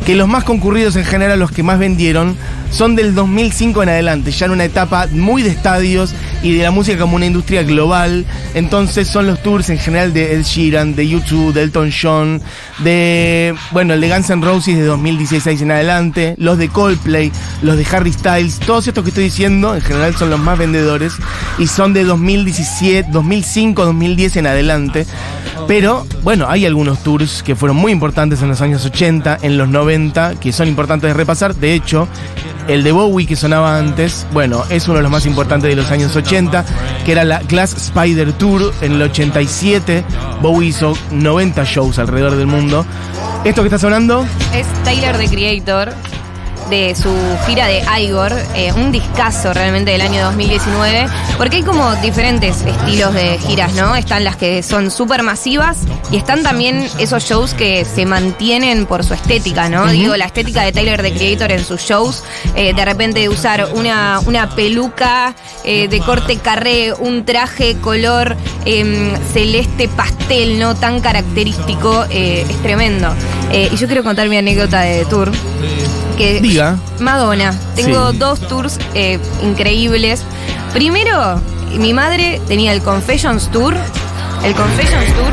[0.05, 2.37] que los más concurridos en general, los que más vendieron,
[2.71, 6.71] son del 2005 en adelante, ya en una etapa muy de estadios y de la
[6.71, 8.25] música como una industria global.
[8.53, 12.41] Entonces son los tours en general de Ed Sheeran, de YouTube, de Elton John,
[12.81, 17.77] de, bueno, el de Guns N' Roses de 2016 en adelante, los de Coldplay, los
[17.79, 21.15] de Harry Styles, todos estos que estoy diciendo en general son los más vendedores
[21.59, 25.07] y son de 2017, 2005, 2010 en adelante.
[25.67, 29.69] Pero bueno, hay algunos tours que fueron muy importantes en los años 80, en los
[29.69, 31.55] 90, que son importantes de repasar.
[31.55, 32.07] De hecho,
[32.69, 35.91] El de Bowie que sonaba antes, bueno, es uno de los más importantes de los
[35.91, 36.65] años 80,
[37.05, 40.05] que era la Glass Spider Tour en el 87.
[40.41, 42.87] Bowie hizo 90 shows alrededor del mundo.
[43.45, 44.27] ¿Esto que está sonando?
[44.55, 45.95] Es Tyler the Creator
[46.71, 47.13] de su
[47.47, 53.13] gira de Igor, eh, un discazo realmente del año 2019, porque hay como diferentes estilos
[53.15, 53.95] de giras, ¿no?
[53.97, 55.79] Están las que son súper masivas
[56.11, 59.87] y están también esos shows que se mantienen por su estética, ¿no?
[59.89, 62.25] Digo, la estética de Tyler the Creator en sus shows,
[62.57, 69.15] eh, de repente usar una, una peluca eh, de corte carré, un traje color em,
[69.33, 70.75] celeste pastel, ¿no?
[70.75, 73.15] Tan característico, es tremendo.
[73.73, 75.31] Y yo quiero contar mi anécdota de tour
[76.19, 76.77] que Diga.
[77.01, 77.55] Madonna.
[77.75, 78.19] Tengo Sí.
[78.19, 80.23] dos tours eh, increíbles.
[80.73, 81.41] Primero,
[81.79, 83.75] mi madre tenía el Confessions Tour.
[84.45, 85.33] El Confessions Tour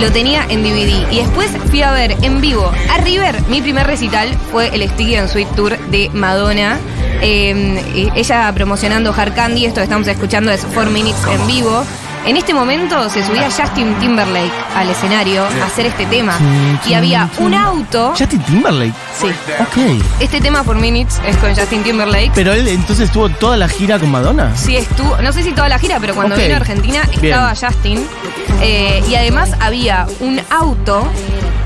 [0.00, 1.10] lo tenía en DVD.
[1.12, 3.40] Y después fui a ver en vivo a River.
[3.48, 6.78] Mi primer recital fue el Sticky and Sweet Tour de Madonna.
[7.22, 9.64] Eh, ella promocionando Hard Candy.
[9.66, 11.84] Esto que estamos escuchando es 4 Minutes en vivo.
[12.26, 16.34] En este momento se subía Justin Timberlake al escenario a hacer este tema.
[16.86, 18.10] Y había un auto.
[18.16, 18.92] Justin Timberlake.
[19.18, 19.28] Sí.
[19.60, 20.02] Ok.
[20.20, 22.32] Este tema For Minutes es con Justin Timberlake.
[22.34, 24.54] Pero él entonces estuvo toda la gira con Madonna.
[24.56, 26.42] Sí, estuvo, no sé si toda la gira, pero cuando Ok.
[26.42, 28.06] vino a Argentina estaba Justin.
[28.62, 31.08] Eh, y además había un auto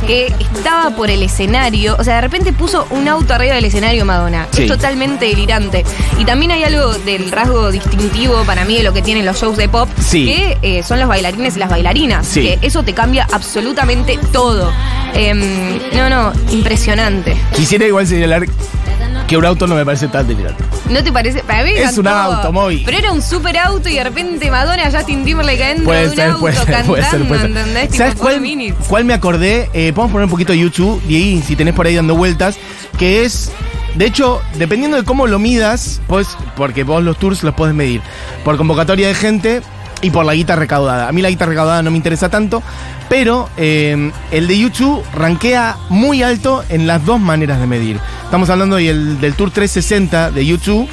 [0.06, 1.96] que estaba por el escenario.
[1.98, 4.46] O sea, de repente puso un auto arriba del escenario Madonna.
[4.52, 4.62] Sí.
[4.62, 5.84] Es totalmente delirante.
[6.18, 9.56] Y también hay algo del rasgo distintivo para mí de lo que tienen los shows
[9.56, 10.26] de pop, Sí.
[10.26, 12.26] que eh, son los bailarines y las bailarinas.
[12.26, 12.42] Sí.
[12.42, 14.72] Que eso te cambia absolutamente todo.
[15.14, 17.36] Em, no, no, impresionante.
[17.54, 18.46] Quisiera igual señalar
[19.26, 20.62] que un auto no me parece tan delirante.
[20.90, 21.42] ¿No te parece?
[21.42, 22.32] Para mí Es un encantó.
[22.36, 22.82] automóvil.
[22.84, 26.14] Pero era un super auto y de repente Madonna, Justin Timberlake adentro Puede de un
[26.14, 27.50] ser, auto puede cantando, puede ser, puede ser.
[27.50, 27.82] ¿entendés?
[27.90, 29.70] Tipo, ¿Sabes four cuál, cuál me acordé?
[29.72, 32.58] Eh, podemos poner un poquito de YouTube, y si tenés por ahí dando vueltas,
[32.98, 33.50] que es,
[33.94, 38.02] de hecho, dependiendo de cómo lo midas, pues, porque vos los tours los podés medir
[38.44, 39.62] por convocatoria de gente
[40.04, 41.08] y por la guita recaudada.
[41.08, 42.62] A mí la guita recaudada no me interesa tanto,
[43.08, 47.98] pero eh, el de YouTube rankea muy alto en las dos maneras de medir.
[48.24, 50.88] Estamos hablando del, del Tour 360 de YouTube.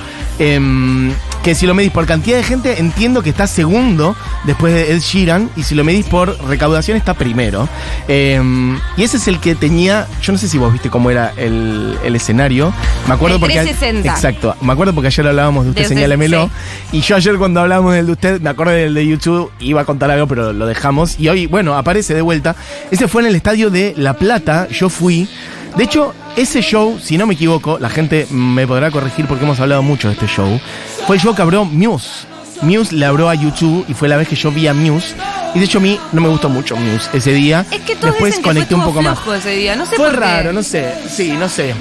[1.44, 5.00] Que si lo medís por cantidad de gente, entiendo que está segundo después de Ed
[5.00, 5.50] Sheeran.
[5.56, 7.68] Y si lo medís por recaudación, está primero.
[8.08, 10.08] Em, y ese es el que tenía.
[10.22, 12.74] Yo no sé si vos viste cómo era el, el escenario.
[13.08, 13.56] Me acuerdo El porque.
[13.56, 14.10] 360.
[14.10, 14.56] Exacto.
[14.62, 16.50] Me acuerdo porque ayer hablábamos de usted, De usted, señálemelo.
[16.92, 16.98] sí.
[16.98, 19.86] Y yo ayer cuando hablábamos del de usted, me acuerdo del de YouTube, iba a
[19.86, 21.20] contar algo, pero lo dejamos.
[21.20, 22.56] Y hoy, bueno, aparece de vuelta.
[22.92, 25.28] Ese fue en el estadio de La Plata, yo fui.
[25.76, 29.60] De hecho, ese show, si no me equivoco, la gente me podrá corregir porque hemos
[29.60, 30.60] hablado mucho de este show,
[31.08, 32.28] fue el show que abrió Muse.
[32.62, 35.16] Muse le abrió a YouTube y fue la vez que yo vi a Muse.
[35.56, 37.66] Y de hecho a mí no me gustó mucho Muse ese día.
[37.72, 39.18] Es que todos Después dicen que conecté fue un poco más.
[39.38, 39.76] ese día.
[39.76, 40.20] No sé Fue por qué.
[40.20, 40.94] raro, no sé.
[41.10, 41.74] Sí, no sé.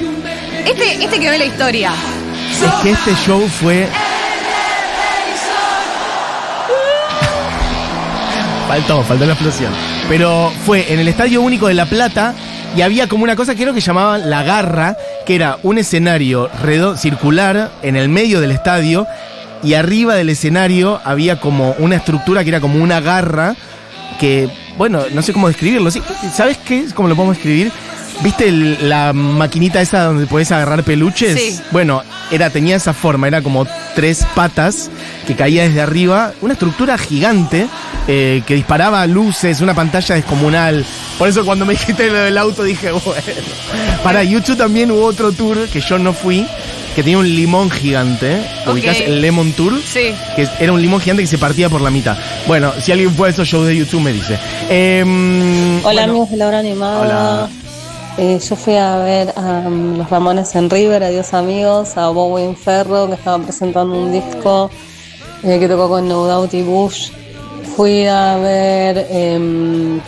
[0.65, 1.93] Este, este quedó en la historia.
[2.65, 3.87] Es que este show fue.
[8.69, 9.73] Faltó, faltó la explosión.
[10.09, 12.35] Pero fue en el Estadio Único de La Plata
[12.77, 16.49] y había como una cosa que creo que llamaban La Garra, que era un escenario
[16.65, 19.07] redo- circular en el medio del estadio
[19.63, 23.55] y arriba del escenario había como una estructura que era como una garra
[24.19, 25.91] que, bueno, no sé cómo describirlo.
[26.35, 26.85] ¿Sabes qué?
[26.95, 27.71] ¿Cómo lo podemos escribir?
[28.23, 31.35] ¿Viste el- la maquinita esa donde podés agarrar peluches?
[31.41, 31.61] Sí.
[31.71, 34.91] Bueno, era, tenía esa forma, era como tres patas
[35.27, 37.67] que caía desde arriba, una estructura gigante
[38.09, 40.85] eh, que disparaba luces, una pantalla descomunal.
[41.19, 43.15] Por eso cuando me dijiste lo del auto dije, bueno.
[44.05, 46.47] Para YouTube también hubo otro tour que yo no fui,
[46.95, 48.43] que tenía un limón gigante.
[48.67, 49.81] ¿Ubicás el Lemon Tour?
[49.83, 50.13] Sí.
[50.37, 52.19] que era un limón gigante que se partía por la mitad.
[52.47, 54.39] Bueno, si alguien fue a esos shows de YouTube me dice.
[54.69, 57.01] Em, Hola bueno, amigos de la hora animada.
[57.01, 57.49] Hola.
[58.19, 62.57] Eh, yo fui a ver a um, los Ramones en River, adiós amigos, a Bowen
[62.57, 64.71] Ferro que estaba presentando un disco
[65.43, 67.11] eh, que tocó con No Doubt y Bush.
[67.77, 70.01] Fui a ver em,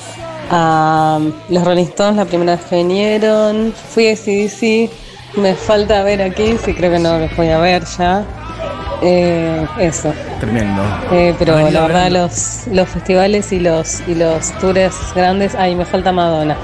[0.50, 3.72] a los Rolling Stones la primera vez que vinieron.
[3.72, 4.90] Fui a CDC.
[5.36, 8.24] Me falta ver aquí, sí creo que no los voy a ver ya.
[9.00, 10.12] Eh, eso.
[10.38, 10.82] Tremendo.
[11.10, 15.84] Eh, pero la verdad los, los festivales y los y los tours grandes, ay, me
[15.84, 16.56] falta Madonna.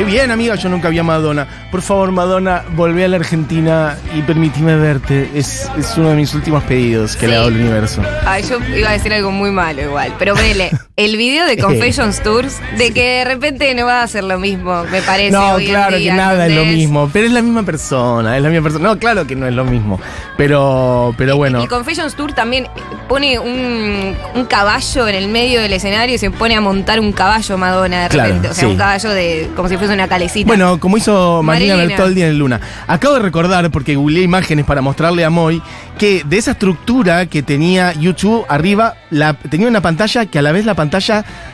[0.00, 1.46] Qué bien, amiga, yo nunca vi a Madonna.
[1.70, 5.30] Por favor, Madonna, volvé a la Argentina y permitime verte.
[5.34, 7.36] Es, es uno de mis últimos pedidos que le Sí.
[7.38, 8.00] hago al universo.
[8.24, 10.14] Ay, yo iba a decir algo muy malo igual.
[10.18, 10.70] Pero ponele,
[11.04, 14.84] el video de Confessions Tours, de que de repente no va a ser lo mismo,
[14.84, 15.30] me parece.
[15.30, 18.36] No, hoy en claro día, que nada es lo mismo, pero es la misma persona,
[18.36, 18.88] es la misma persona.
[18.90, 19.98] No, claro que no es lo mismo,
[20.36, 21.62] pero, pero bueno.
[21.62, 22.68] El Confessions Tour también
[23.08, 27.12] pone un, un caballo en el medio del escenario y se pone a montar un
[27.12, 28.48] caballo Madonna de Claro, repente.
[28.48, 28.70] o sea, sí.
[28.70, 30.46] un caballo de como si fuese una calecita.
[30.46, 31.76] Bueno, como hizo Marina.
[31.76, 32.60] Bertoldi en Luna.
[32.86, 35.62] Acabo de recordar, porque googleé imágenes para mostrarle a Moy,
[35.98, 40.52] que de esa estructura que tenía YouTube arriba, la, tenía una pantalla que a la
[40.52, 40.89] vez la pantalla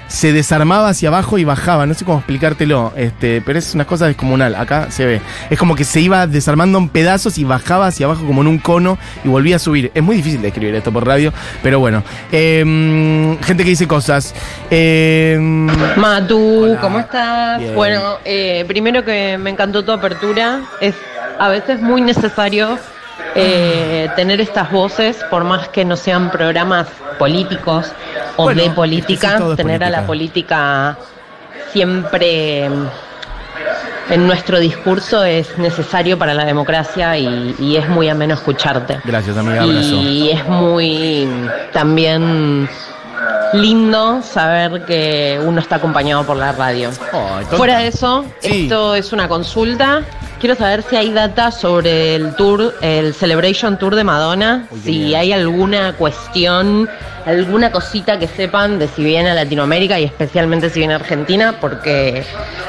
[0.08, 1.86] se desarmaba hacia abajo y bajaba.
[1.86, 4.54] No sé cómo explicártelo, este, pero es una cosa descomunal.
[4.54, 5.20] Acá se ve.
[5.50, 8.58] Es como que se iba desarmando en pedazos y bajaba hacia abajo como en un
[8.58, 9.90] cono y volvía a subir.
[9.94, 12.02] Es muy difícil de escribir esto por radio, pero bueno.
[12.32, 14.34] Em, gente que dice cosas.
[14.70, 16.80] Em, Matu, Hola.
[16.80, 17.58] ¿cómo estás?
[17.58, 17.74] Bien.
[17.74, 20.62] Bueno, eh, primero que me encantó tu apertura.
[20.80, 20.94] Es
[21.38, 22.78] a veces muy necesario
[23.36, 26.86] eh, tener estas voces, por más que no sean programas
[27.18, 27.92] políticos
[28.36, 30.96] o Bueno, de política, tener a la política
[31.72, 32.86] siempre mm,
[34.12, 39.00] en nuestro discurso es necesario para la democracia y, y es muy ameno escucharte.
[39.04, 39.62] gracias, amiga.
[39.62, 39.94] Abrazo.
[39.96, 41.28] Y es muy
[41.72, 42.68] también
[43.52, 46.90] lindo saber que uno está acompañado por la radio.
[47.50, 48.64] Fuera de eso, Sí.
[48.64, 50.02] esto es una consulta.
[50.46, 55.14] Quiero saber si hay data sobre el tour, el Celebration Tour de Madonna, Uy, si
[55.16, 56.88] hay alguna cuestión,
[57.24, 61.56] alguna cosita que sepan de si viene a Latinoamérica y especialmente si viene a Argentina,
[61.60, 62.22] porque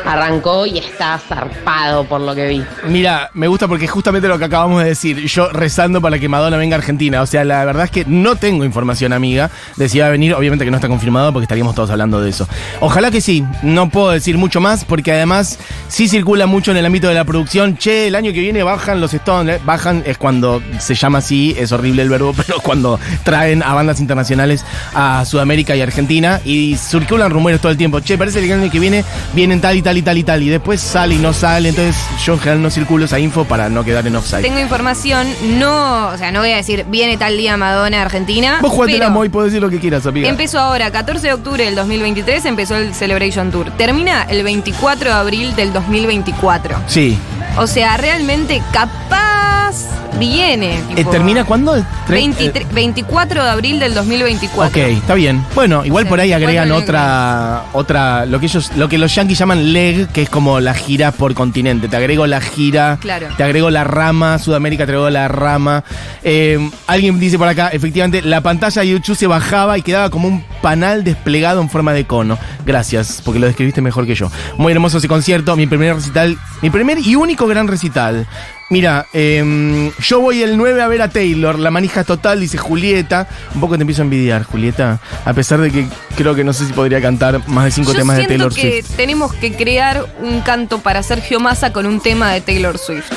[0.07, 2.63] arrancó y está zarpado por lo que vi.
[2.87, 5.27] Mira, me gusta porque es justamente lo que acabamos de decir.
[5.27, 7.21] Yo rezando para que Madonna venga a Argentina.
[7.21, 10.33] O sea, la verdad es que no tengo información, amiga, de si va a venir.
[10.33, 12.47] Obviamente que no está confirmado porque estaríamos todos hablando de eso.
[12.79, 13.43] Ojalá que sí.
[13.61, 17.25] No puedo decir mucho más porque además sí circula mucho en el ámbito de la
[17.25, 17.66] producción.
[17.75, 19.63] Che, el año que viene bajan los Stones.
[19.65, 23.99] Bajan es cuando se llama así, es horrible el verbo, pero cuando traen a bandas
[23.99, 27.99] internacionales a Sudamérica y Argentina y circulan rumores todo el tiempo.
[27.99, 29.03] Che, parece que el año que viene
[29.33, 30.43] vienen tal y tal y tal y tal.
[30.43, 31.69] Y después sale y no sale.
[31.69, 34.43] Entonces yo en general no circulo esa info para no quedar en offside.
[34.43, 35.27] Tengo información,
[35.59, 38.59] no, o sea, no voy a decir viene tal día Madonna Argentina.
[38.61, 40.27] Vos jugátela, Moy, podés decir lo que quieras, amiga.
[40.27, 43.71] Empezó ahora, 14 de octubre del 2023, empezó el Celebration Tour.
[43.71, 46.77] Termina el 24 de abril del 2024.
[46.87, 47.17] Sí.
[47.59, 49.75] O sea, realmente capaz
[50.19, 50.75] viene.
[50.77, 51.75] Eh, tipo, ¿Termina cuándo?
[51.75, 54.69] El tre- 23 24 de abril del eh, 2024.
[54.81, 55.43] Ok, está bien.
[55.53, 58.97] Bueno, igual Sí, por ahí agregan 24 de otra, otra, lo que ellos, lo que
[58.97, 61.87] los yankees llaman leg, que es como la gira por continente.
[61.87, 63.27] Te agrego la gira, Claro.
[63.37, 65.83] te agrego la rama, Sudamérica te agrego la rama.
[66.23, 70.27] Eh, alguien dice por acá, efectivamente, la pantalla de YouTube se bajaba y quedaba como
[70.27, 72.37] un panal desplegado en forma de cono.
[72.65, 74.31] Gracias, porque lo describiste mejor que yo.
[74.57, 78.27] Muy hermoso ese concierto, mi primer recital, mi primer y único gran recital.
[78.69, 82.57] Mira, em, yo voy el 9 a ver a Taylor, la manija es total, dice
[82.57, 83.27] Julieta.
[83.55, 84.99] Un poco te empiezo a envidiar, Julieta.
[85.23, 87.99] A pesar de que creo que no sé si podría cantar más de cinco Yo
[87.99, 88.97] temas de Taylor que Swift.
[88.97, 93.09] tenemos que crear un canto para Sergio Massa con un tema de Taylor Swift.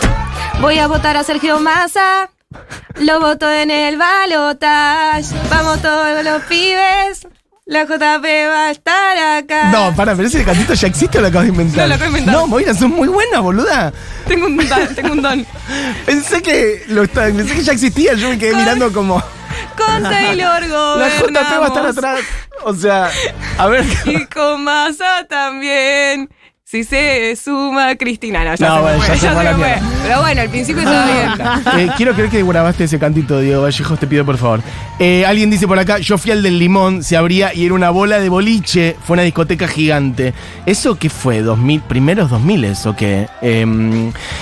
[0.60, 2.30] Voy a votar a Sergio Massa.
[3.00, 5.34] Lo voto en el balotage.
[5.50, 7.26] Vamos todos los pibes.
[7.66, 9.70] La JP va a estar acá.
[9.70, 11.82] No, para, pero ese cantito ya existe o lo acabas de inventar.
[11.82, 12.34] No, lo acabo de inventar.
[12.40, 13.92] No, Moira, sos muy buena, boluda.
[14.26, 15.46] Tengo un don, tengo un don.
[16.06, 19.22] Pensé que, lo está- pensé que ya existía, yo me quedé mirando como.
[19.76, 21.98] Con Taylor La JP va a estar gobernamos.
[21.98, 22.20] atrás.
[22.64, 23.08] O sea,
[23.58, 23.84] a ver.
[24.04, 26.28] Y con Massa también.
[26.70, 28.44] Si se suma Cristina.
[28.44, 29.66] No, ya No, se bueno, ya fue, se ya fue se a la me fue.
[29.80, 30.02] mierda.
[30.04, 31.06] Pero bueno, al principio estaba
[31.74, 31.88] bien.
[31.88, 34.60] Eh, quiero creer que grabaste ese cantito, Diego Vallejos, te pido por favor.
[35.00, 37.90] Eh, alguien dice por acá, yo fui al del limón, se abría y era una
[37.90, 40.32] bola de boliche, fue una discoteca gigante.
[40.64, 41.42] ¿Eso qué fue?
[41.42, 43.26] ¿2000, ¿Primeros 2000 o qué?
[43.42, 43.66] Eh,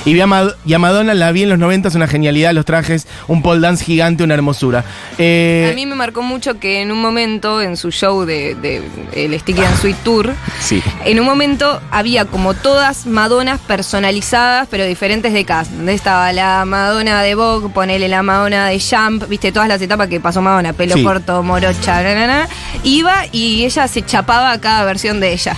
[0.04, 2.66] y, vi a Mad- y a Madonna la vi en los 90, una genialidad, los
[2.66, 4.84] trajes, un pole dance gigante, una hermosura.
[5.16, 8.82] Eh, A mí me marcó mucho que en un momento, en su show de, de
[9.14, 10.82] el Sticky and Sweet Tour, sí.
[11.06, 15.70] en un momento había como todas Madonas personalizadas, pero diferentes de cast.
[15.70, 20.08] Donde estaba la Madonna de Vogue, ponele la Madonna de Jump, viste, todas las etapas
[20.08, 21.02] que pasó Madonna, pelo Sí.
[21.04, 22.48] corto, morocha, bla.
[22.84, 25.56] Iba y ella se chapaba a cada versión de ella.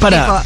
[0.00, 0.42] Para.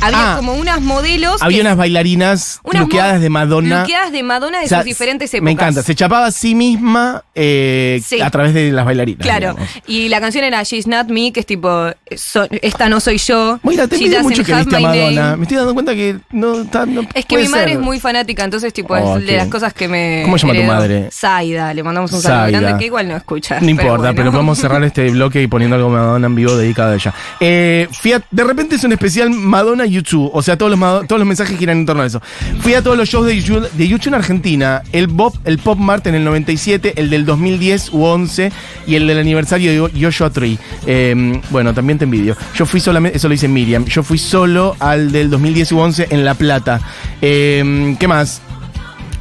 [0.00, 0.36] Había Ah.
[0.36, 1.42] como unas modelos.
[1.42, 3.76] Había que- unas bailarinas unas bloqueadas de Madonna.
[3.78, 5.44] Bloqueadas de Madonna de O sea, sus diferentes épocas.
[5.44, 8.20] Me encanta, se chapaba a sí misma eh, Sí.
[8.20, 9.22] a través de las bailarinas.
[9.22, 9.68] Claro, digamos.
[9.86, 13.58] y la canción era She's Not Me, que es tipo, so- esta no soy yo.
[13.62, 15.20] Moira, te doesn't mucho que viste a Madonna.
[15.22, 15.36] name.
[15.38, 16.86] Me estoy dando cuenta que no está.
[16.86, 17.72] no Es que mi madre ser.
[17.74, 20.22] es muy fanática, entonces tipo Oh, es de las cosas que me.
[20.24, 21.08] ¿Cómo se llama tu madre?
[21.12, 23.60] Zaida, le mandamos un saludo grande que igual no escucha.
[23.60, 26.92] No importa, pero, vamos a cerrar este bloque y poniendo algo Madonna en vivo dedicado
[26.92, 27.14] a ella.
[27.40, 30.30] Eh, Fiat, de repente es un especial Madonna YouTube.
[30.32, 32.20] O sea, todos los, todos los mensajes giran en torno a eso.
[32.60, 34.82] Fui a todos los shows de YouTube, en Argentina.
[34.92, 38.52] El Bob, el Pop Mart en el 97, el del 2010 u 11
[38.86, 40.58] y el del aniversario de Joshua Tree.
[40.86, 42.36] Eh, bueno, también te envidio.
[42.54, 46.08] Yo fui solamente, eso lo dice Miriam, yo fui solo al del 2010 u 11
[46.10, 46.80] en La Plata.
[47.20, 48.42] Eh, ¿Qué más?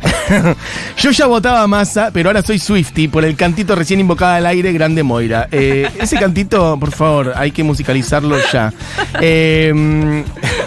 [0.98, 4.46] Yo ya votaba a Massa, pero ahora soy Swifty por el cantito recién invocado al
[4.46, 5.48] aire, Grande Moira.
[5.52, 8.74] Eh, ese cantito, por favor, hay que musicalizarlo ya.
[9.22, 10.24] Eh,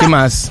[0.00, 0.50] ¿Qué más?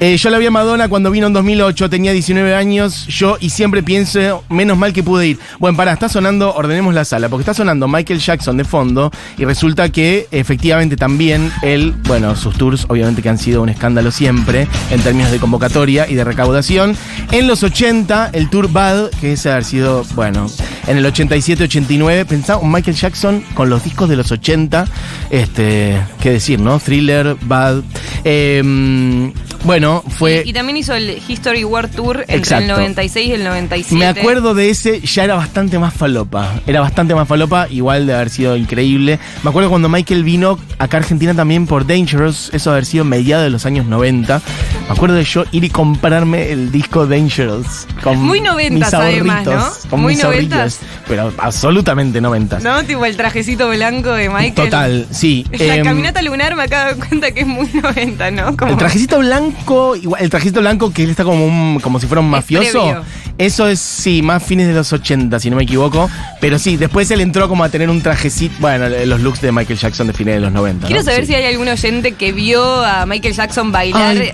[0.00, 3.50] Eh, yo la vi a Madonna cuando vino en 2008, tenía 19 años, yo y
[3.50, 5.38] siempre pienso, menos mal que pude ir.
[5.58, 9.44] Bueno, pará, está sonando, ordenemos la sala, porque está sonando Michael Jackson de fondo y
[9.44, 14.66] resulta que efectivamente también él, bueno, sus tours obviamente que han sido un escándalo siempre
[14.90, 16.96] en términos de convocatoria y de recaudación.
[17.30, 20.46] En los 80, el tour Bad, que ese haber sido, bueno,
[20.88, 24.86] en el 87-89, pensá un Michael Jackson con los discos de los 80,
[25.30, 26.80] este, qué decir, ¿no?
[26.80, 27.82] Thriller, Bad.
[28.24, 29.32] Eh,
[29.64, 30.42] bueno, fue...
[30.44, 32.64] Y, y también hizo el History War Tour entre Exacto.
[32.64, 33.94] el 96 y el 97.
[33.96, 36.54] Me acuerdo de ese, ya era bastante más falopa.
[36.66, 39.18] Era bastante más falopa, igual de haber sido increíble.
[39.42, 43.04] Me acuerdo cuando Michael vino acá a Argentina también por Dangerous, eso de haber sido
[43.04, 44.40] mediados de los años 90.
[44.88, 47.86] Me acuerdo de yo ir y comprarme el disco Dangerous.
[48.02, 49.90] Con Muy noventas, mis además, ¿no?
[49.90, 50.80] Con Muy mis noventas.
[51.08, 52.62] Pero absolutamente noventas.
[52.62, 52.82] ¿No?
[52.84, 54.54] Tipo el trajecito blanco de Michael.
[54.54, 55.46] Total, sí.
[55.52, 58.56] La Em, caminata lunar me acabo de dar cuenta que es muy 90, ¿no?
[58.56, 62.06] Como El trajecito blanco, igual, el trajecito blanco que él está como un, como si
[62.06, 63.02] fuera un mafioso.
[63.36, 66.08] Eso es, sí, más fines de los 80, si no me equivoco.
[66.40, 69.78] Pero sí, después él entró como a tener un trajecito, bueno, los looks de Michael
[69.78, 70.86] Jackson de fines de los 90.
[70.86, 71.04] Quiero ¿no?
[71.04, 71.32] saber Sí.
[71.32, 74.16] si hay algún oyente que vio a Michael Jackson bailar.
[74.16, 74.32] Ay.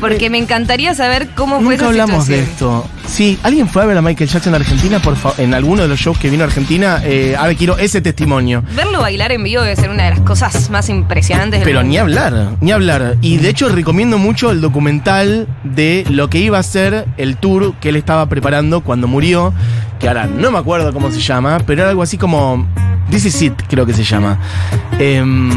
[0.00, 2.86] Porque me encantaría saber cómo fue Nunca esa hablamos de esto.
[3.06, 5.16] Sí, ¿alguien fue a ver a Michael Jackson en Argentina, por?
[5.38, 7.00] En alguno de los shows que vino a Argentina.
[7.04, 8.62] Eh, ahora quiero ese testimonio.
[8.74, 11.90] Verlo bailar en vivo debe ser una de las cosas más impresionantes del Pero mundo.
[11.90, 13.16] ni hablar, ni hablar.
[13.20, 17.74] Y de hecho recomiendo mucho el documental de lo que iba a ser el tour
[17.80, 19.52] que él estaba preparando cuando murió,
[19.98, 22.66] que ahora no me acuerdo cómo se llama, pero era algo así como
[23.10, 24.38] This is it, creo que se llama.
[24.98, 25.50] Em,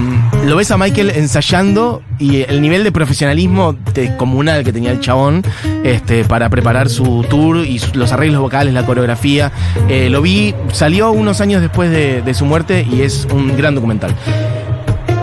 [0.45, 5.43] lo ves a Michael ensayando y el nivel de profesionalismo descomunal que tenía el chabón
[5.83, 9.51] este, para preparar su tour y los arreglos vocales, la coreografía.
[9.87, 13.75] Eh, lo vi, salió unos años después de, de su muerte y es un gran
[13.75, 14.15] documental.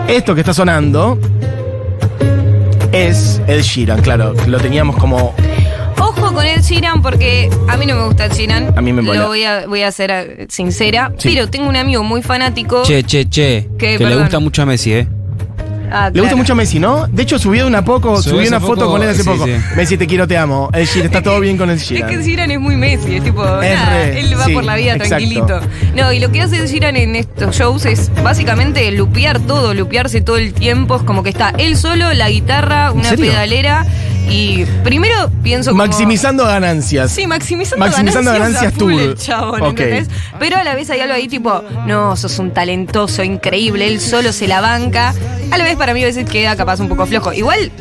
[0.07, 1.17] Esto que está sonando
[2.91, 4.33] es Ed Sheeran, claro.
[4.47, 5.33] Lo teníamos como.
[6.01, 8.73] Ojo con Ed Sheeran porque a mí no me gusta Ed Sheeran.
[8.77, 9.19] A mí me mola.
[9.21, 11.13] Lo voy a, voy a ser eh, sincera.
[11.17, 11.29] Sí.
[11.33, 12.83] Pero tengo un amigo muy fanático.
[12.83, 13.69] Che, che, che.
[13.77, 15.07] Que le gusta mucho a Messi, ¿eh?
[15.93, 17.05] Ah, Le gusta mucho a Messi, ¿no?
[17.07, 19.45] De hecho, subió una poco, Subió subió una foto poco, con él hace sí, poco.
[19.45, 19.51] sí.
[19.75, 20.69] Messi, te quiero, te amo.
[20.73, 21.97] Ed Sheeran, está todo bien con Ed Es que.
[21.97, 24.75] Ed Sheeran es muy Messi, es tipo, Es nada, re, él va sí, por la
[24.77, 25.09] vida exacto.
[25.09, 25.59] tranquilito.
[25.95, 30.21] No, y lo que hace Ed Sheeran en estos shows es básicamente lupear todo, lupearse
[30.21, 30.95] todo el tiempo.
[30.95, 33.85] Es como que está él solo, la guitarra, una pedalera.
[34.29, 35.83] Y primero pienso como...
[35.85, 37.11] Maximizando ganancias.
[37.11, 39.69] Sí, maximizando, Maximizando ganancias, ganancias el chabón, Ok.
[39.79, 40.09] ¿entendés?
[40.39, 44.31] Pero a la vez hay algo ahí tipo, no, sos un talentoso, increíble, él solo
[44.31, 45.13] se la banca.
[45.51, 47.33] A la vez para mí a veces queda capaz un poco flojo.
[47.33, 47.71] Igual,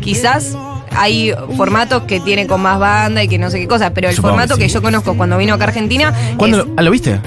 [0.00, 0.56] quizás
[0.96, 4.14] hay formatos que tiene con más banda y que no sé qué cosa, pero el
[4.16, 6.14] Supongo formato que yo conozco cuando vino acá a Argentina...
[6.36, 7.20] ¿Cuándo es- lo, ah, ¿lo viste?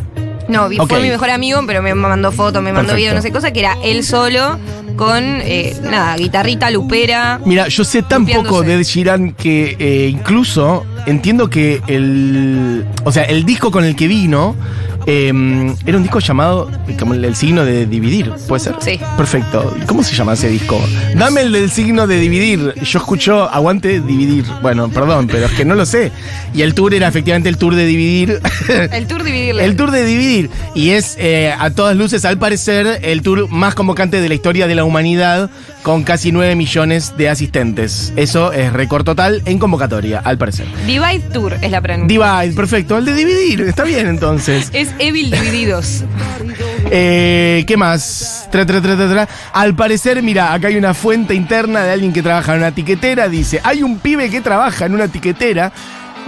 [0.52, 3.52] No, fue mi mejor amigo, pero me mandó fotos, me mandó videos, no sé cosa,
[3.52, 4.60] que era él solo
[4.96, 7.40] con, eh, nada, guitarrita, lupera.
[7.46, 12.86] Mira, yo sé tan poco de Ed Sheeran que eh, incluso entiendo que el.
[13.04, 14.56] O sea, el disco con el que vino.
[15.06, 15.28] Eh,
[15.86, 18.76] era un disco llamado como el, el signo de dividir, ¿puede ser?
[18.80, 19.00] Sí.
[19.18, 19.76] Perfecto.
[19.82, 20.82] ¿Y ¿Cómo se llama ese disco?
[21.16, 22.74] Dame el del signo de dividir.
[22.84, 24.46] Yo escucho aguante dividir.
[24.62, 26.12] Bueno, perdón, pero es que no lo sé.
[26.54, 28.40] Y el tour era efectivamente el tour de dividir.
[28.92, 29.66] El tour dividirle.
[29.66, 30.50] El tour de Dividir.
[30.76, 34.68] Y es, eh, a todas luces, al parecer, el tour más convocante de la historia
[34.68, 35.50] de la humanidad,
[35.84, 38.14] con casi 9 millones de asistentes.
[38.16, 40.68] Eso es récord total en convocatoria, al parecer.
[40.86, 42.08] Divide Tour es la pronunciación.
[42.42, 42.98] Divide, perfecto.
[42.98, 44.70] El de Dividir, está bien entonces.
[44.74, 46.04] Es Evil Divididos.
[46.90, 48.48] Eh, ¿Qué más?
[48.52, 49.28] Tra, tra, tra, tra, tra.
[49.54, 53.30] Al parecer, mira, acá hay una fuente interna de alguien que trabaja en una tiquetera.
[53.30, 55.72] Dice, hay un pibe que trabaja en una tiquetera,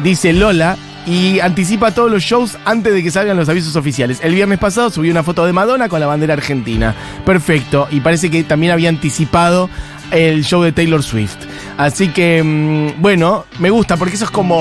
[0.03, 4.19] dice Lola, y anticipa todos los shows antes de que salgan los avisos oficiales.
[4.21, 6.95] El viernes pasado subió una foto de Madonna con la bandera argentina.
[7.25, 7.87] Perfecto.
[7.91, 9.69] Y parece que también había anticipado
[10.11, 11.37] el show de Taylor Swift.
[11.77, 14.59] Así que, mm, bueno, me gusta porque eso es como...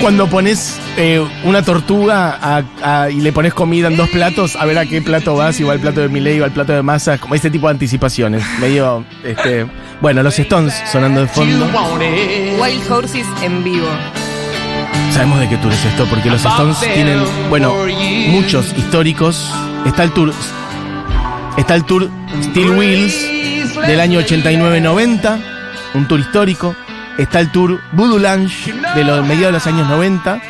[0.00, 2.62] Cuando pones eh, una tortuga a-
[3.02, 5.64] a- y le pones comida en dos platos, a ver a qué plato vas, si
[5.64, 8.42] va al plato de Miley o al plato de masa, como este tipo de anticipaciones.
[8.60, 9.66] Medio, este.
[10.00, 11.66] Bueno, los Stones sonando de fondo.
[12.60, 13.88] Wild Horses en vivo.
[15.12, 17.18] Sabemos de qué tour es esto, porque los Stones tienen,
[17.50, 17.74] bueno,
[18.28, 19.50] muchos históricos.
[19.84, 20.32] Está el tour.
[21.56, 22.08] Está el tour
[22.44, 25.38] Steel Wheels, del año 89-90,
[25.94, 26.74] un tour histórico.
[27.18, 30.40] Está el tour Voodoo Lounge de los mediados de los años 90.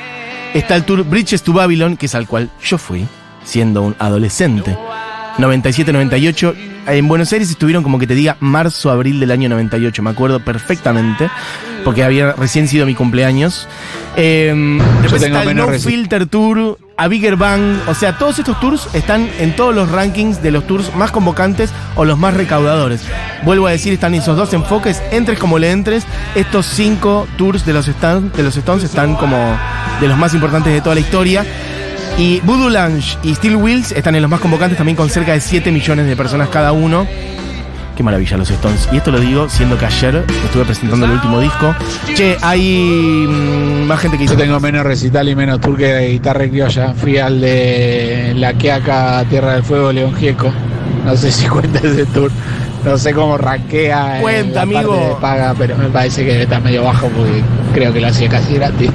[0.55, 3.07] Está el tour Bridges to Babylon, que es al cual yo fui,
[3.43, 4.77] siendo un adolescente.
[5.39, 6.55] 97-98.
[6.89, 10.41] En Buenos Aires estuvieron como que te diga marzo, abril del año 98, me acuerdo
[10.41, 11.31] perfectamente,
[11.85, 13.69] porque había recién sido mi cumpleaños.
[14.17, 18.89] Eh, después está el No Filter Tour, a Bigger Bang, o sea, todos estos tours
[18.93, 23.03] están en todos los rankings de los tours más convocantes o los más recaudadores.
[23.45, 27.73] Vuelvo a decir, están esos dos enfoques, entres como le entres, estos cinco tours de
[27.73, 29.37] los, Stan- de los Stones están como
[30.01, 31.47] de los más importantes de toda la historia.
[32.19, 35.41] Y Voodoo Lounge y Steel Wheels están en los más convocantes también con cerca de
[35.41, 37.07] 7 millones de personas cada uno.
[37.99, 38.89] Qué maravilla los Stones.
[38.93, 41.75] Y esto lo digo siendo que ayer estuve presentando el último disco.
[42.15, 44.45] Che, hay mm, más gente que Yo dice...
[44.45, 46.95] tengo menos recital y menos tour que de guitarra criolla.
[46.95, 50.53] Fui al de La Quiaca, Tierra del Fuego, León Gieco.
[51.05, 52.31] No sé si cuenta ese tour.
[52.85, 54.91] No sé cómo raquea en Cuenta, la amigo.
[54.93, 57.43] parte de paga, pero me parece que está medio bajo porque
[57.75, 58.93] creo que lo hacía casi gratis.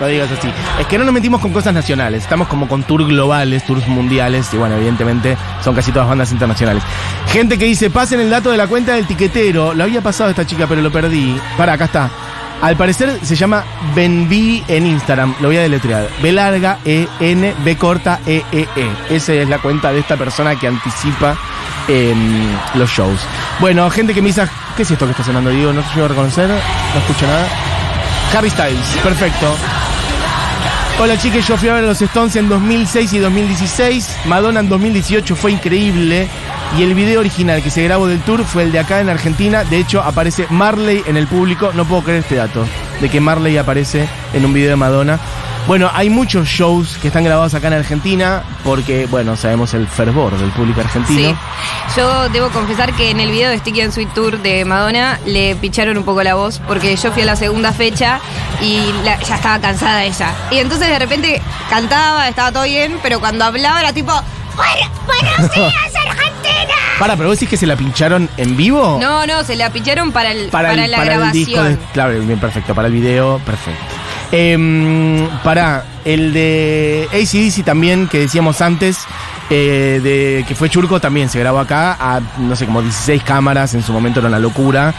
[0.00, 0.48] No digas así.
[0.78, 2.22] Es que no nos metimos con cosas nacionales.
[2.22, 4.52] Estamos como con tours globales, tours mundiales.
[4.52, 6.82] Y bueno, evidentemente son casi todas bandas internacionales.
[7.28, 9.74] Gente que dice, pasen el dato de la cuenta del tiquetero.
[9.74, 11.38] Lo había pasado esta chica, pero lo perdí.
[11.56, 12.10] Para, acá está.
[12.60, 15.34] Al parecer se llama Benvi en Instagram.
[15.40, 16.08] Lo voy a deletrear.
[16.20, 19.14] B larga E N B corta E E E.
[19.14, 21.36] Esa es la cuenta de esta persona que anticipa
[21.86, 23.20] em, los shows.
[23.60, 25.50] Bueno, gente que me dice, ¿qué es esto que está sonando?
[25.50, 26.48] Digo, no se llevo a reconocer.
[26.48, 27.46] No escucho nada.
[28.36, 29.56] Harry Styles, perfecto.
[31.00, 34.16] Hola chicas, yo fui a ver a los Stones en 2006 y 2016.
[34.24, 36.26] Madonna en 2018 fue increíble.
[36.76, 39.62] Y el video original que se grabó del tour fue el de acá en Argentina.
[39.62, 41.70] De hecho, aparece Marley en el público.
[41.72, 42.66] No puedo creer este dato,
[43.00, 45.20] de que Marley aparece en un video de Madonna.
[45.68, 50.34] Bueno, hay muchos shows que están grabados acá en Argentina porque, bueno, sabemos el fervor
[50.38, 51.28] del público argentino.
[51.28, 51.36] Sí.
[52.00, 55.56] Yo debo confesar que en el video de Sticky and Sweet Tour de Madonna le
[55.56, 58.18] picharon un poco la voz porque yo fui a la segunda fecha
[58.62, 60.32] y la- ya estaba cansada ella.
[60.50, 64.12] Y entonces de repente cantaba, estaba todo bien, pero cuando hablaba era tipo.
[64.56, 66.74] "Bueno, ¡Buenos días, Argentina!
[66.98, 68.98] Para, pero vos decís que se la pincharon en vivo?
[69.00, 71.44] No, no, se la picharon para, el, para, para, el, la para el grabación.
[71.46, 72.74] disco de- claro, bien perfecto.
[72.74, 73.84] Para el video, perfecto.
[74.30, 78.98] Em, para el de ACDC también, que decíamos antes,
[79.48, 83.74] eh, de que fue Churco, también se grabó acá a, no sé, como 16 cámaras,
[83.74, 84.94] en su momento era una locura.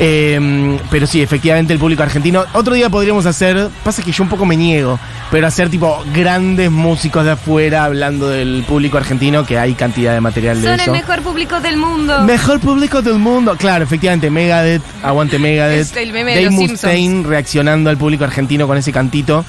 [0.00, 2.44] Em, pero sí, efectivamente el público argentino.
[2.52, 4.98] Otro día podríamos hacer, pasa que yo un poco me niego,
[5.30, 10.20] pero hacer tipo grandes músicos de afuera hablando del público argentino, que hay cantidad de
[10.20, 10.94] material de Son eso.
[10.94, 12.20] el mejor público del mundo.
[12.22, 13.56] Mejor público del mundo.
[13.56, 15.80] Claro, efectivamente, Megadeth, aguante Megadeth.
[15.80, 19.44] Es el meme de Dave Mustaine reaccionando al público argentino con ese cantito.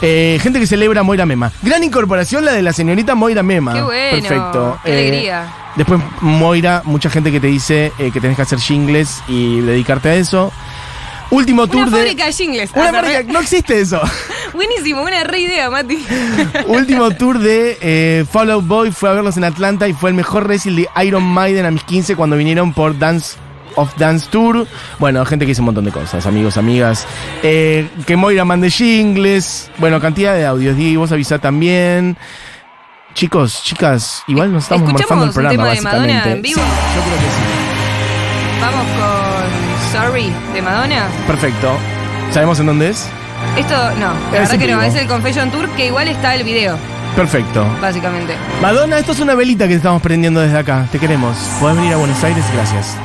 [0.00, 1.52] Eh, gente que celebra Moira Mema.
[1.60, 3.74] Gran incorporación la de la señorita Moira Mema.
[3.74, 4.78] Qué bueno, Perfecto.
[4.82, 5.44] qué Eh, alegría.
[5.76, 10.08] Después Moira, mucha gente que te dice eh, que tenés que hacer jingles y dedicarte
[10.10, 10.52] a eso.
[11.30, 11.96] Último tour Una de.
[11.96, 12.70] fábrica de jingles.
[12.74, 14.00] Una fábrica- No existe eso.
[14.52, 16.04] Buenísimo, una re idea, Mati.
[16.66, 20.16] Último tour de eh, Fall Out Boy fue a verlos en Atlanta y fue el
[20.16, 23.36] mejor recital de Iron Maiden a mis 15 cuando vinieron por Dance
[23.76, 24.66] of Dance Tour.
[24.98, 27.06] Bueno, gente que hizo un montón de cosas, amigos, amigas.
[27.44, 29.70] Eh, que Moira mande jingles.
[29.78, 30.76] Bueno, cantidad de audios.
[30.80, 32.16] Y vos avisá también.
[33.14, 36.32] Chicos, chicas, igual nos estamos morfando el ¿Escuchamos un programa, tema de Madonna básicamente.
[36.36, 36.60] en vivo?
[36.60, 38.60] Sí, yo creo que sí.
[38.60, 41.08] Vamos con Sorry de Madonna.
[41.26, 41.72] Perfecto.
[42.32, 43.06] ¿Sabemos en dónde es?
[43.56, 46.44] Esto, no, la Es verdad que no, es el Confession Tour que igual está el
[46.44, 46.78] video,
[47.16, 47.66] Perfecto.
[47.80, 48.34] básicamente.
[48.62, 50.86] Madonna, esto es una velita que estamos prendiendo desde acá.
[50.92, 51.36] Te queremos.
[51.58, 52.96] Podés venir a Buenos Aires, gracias.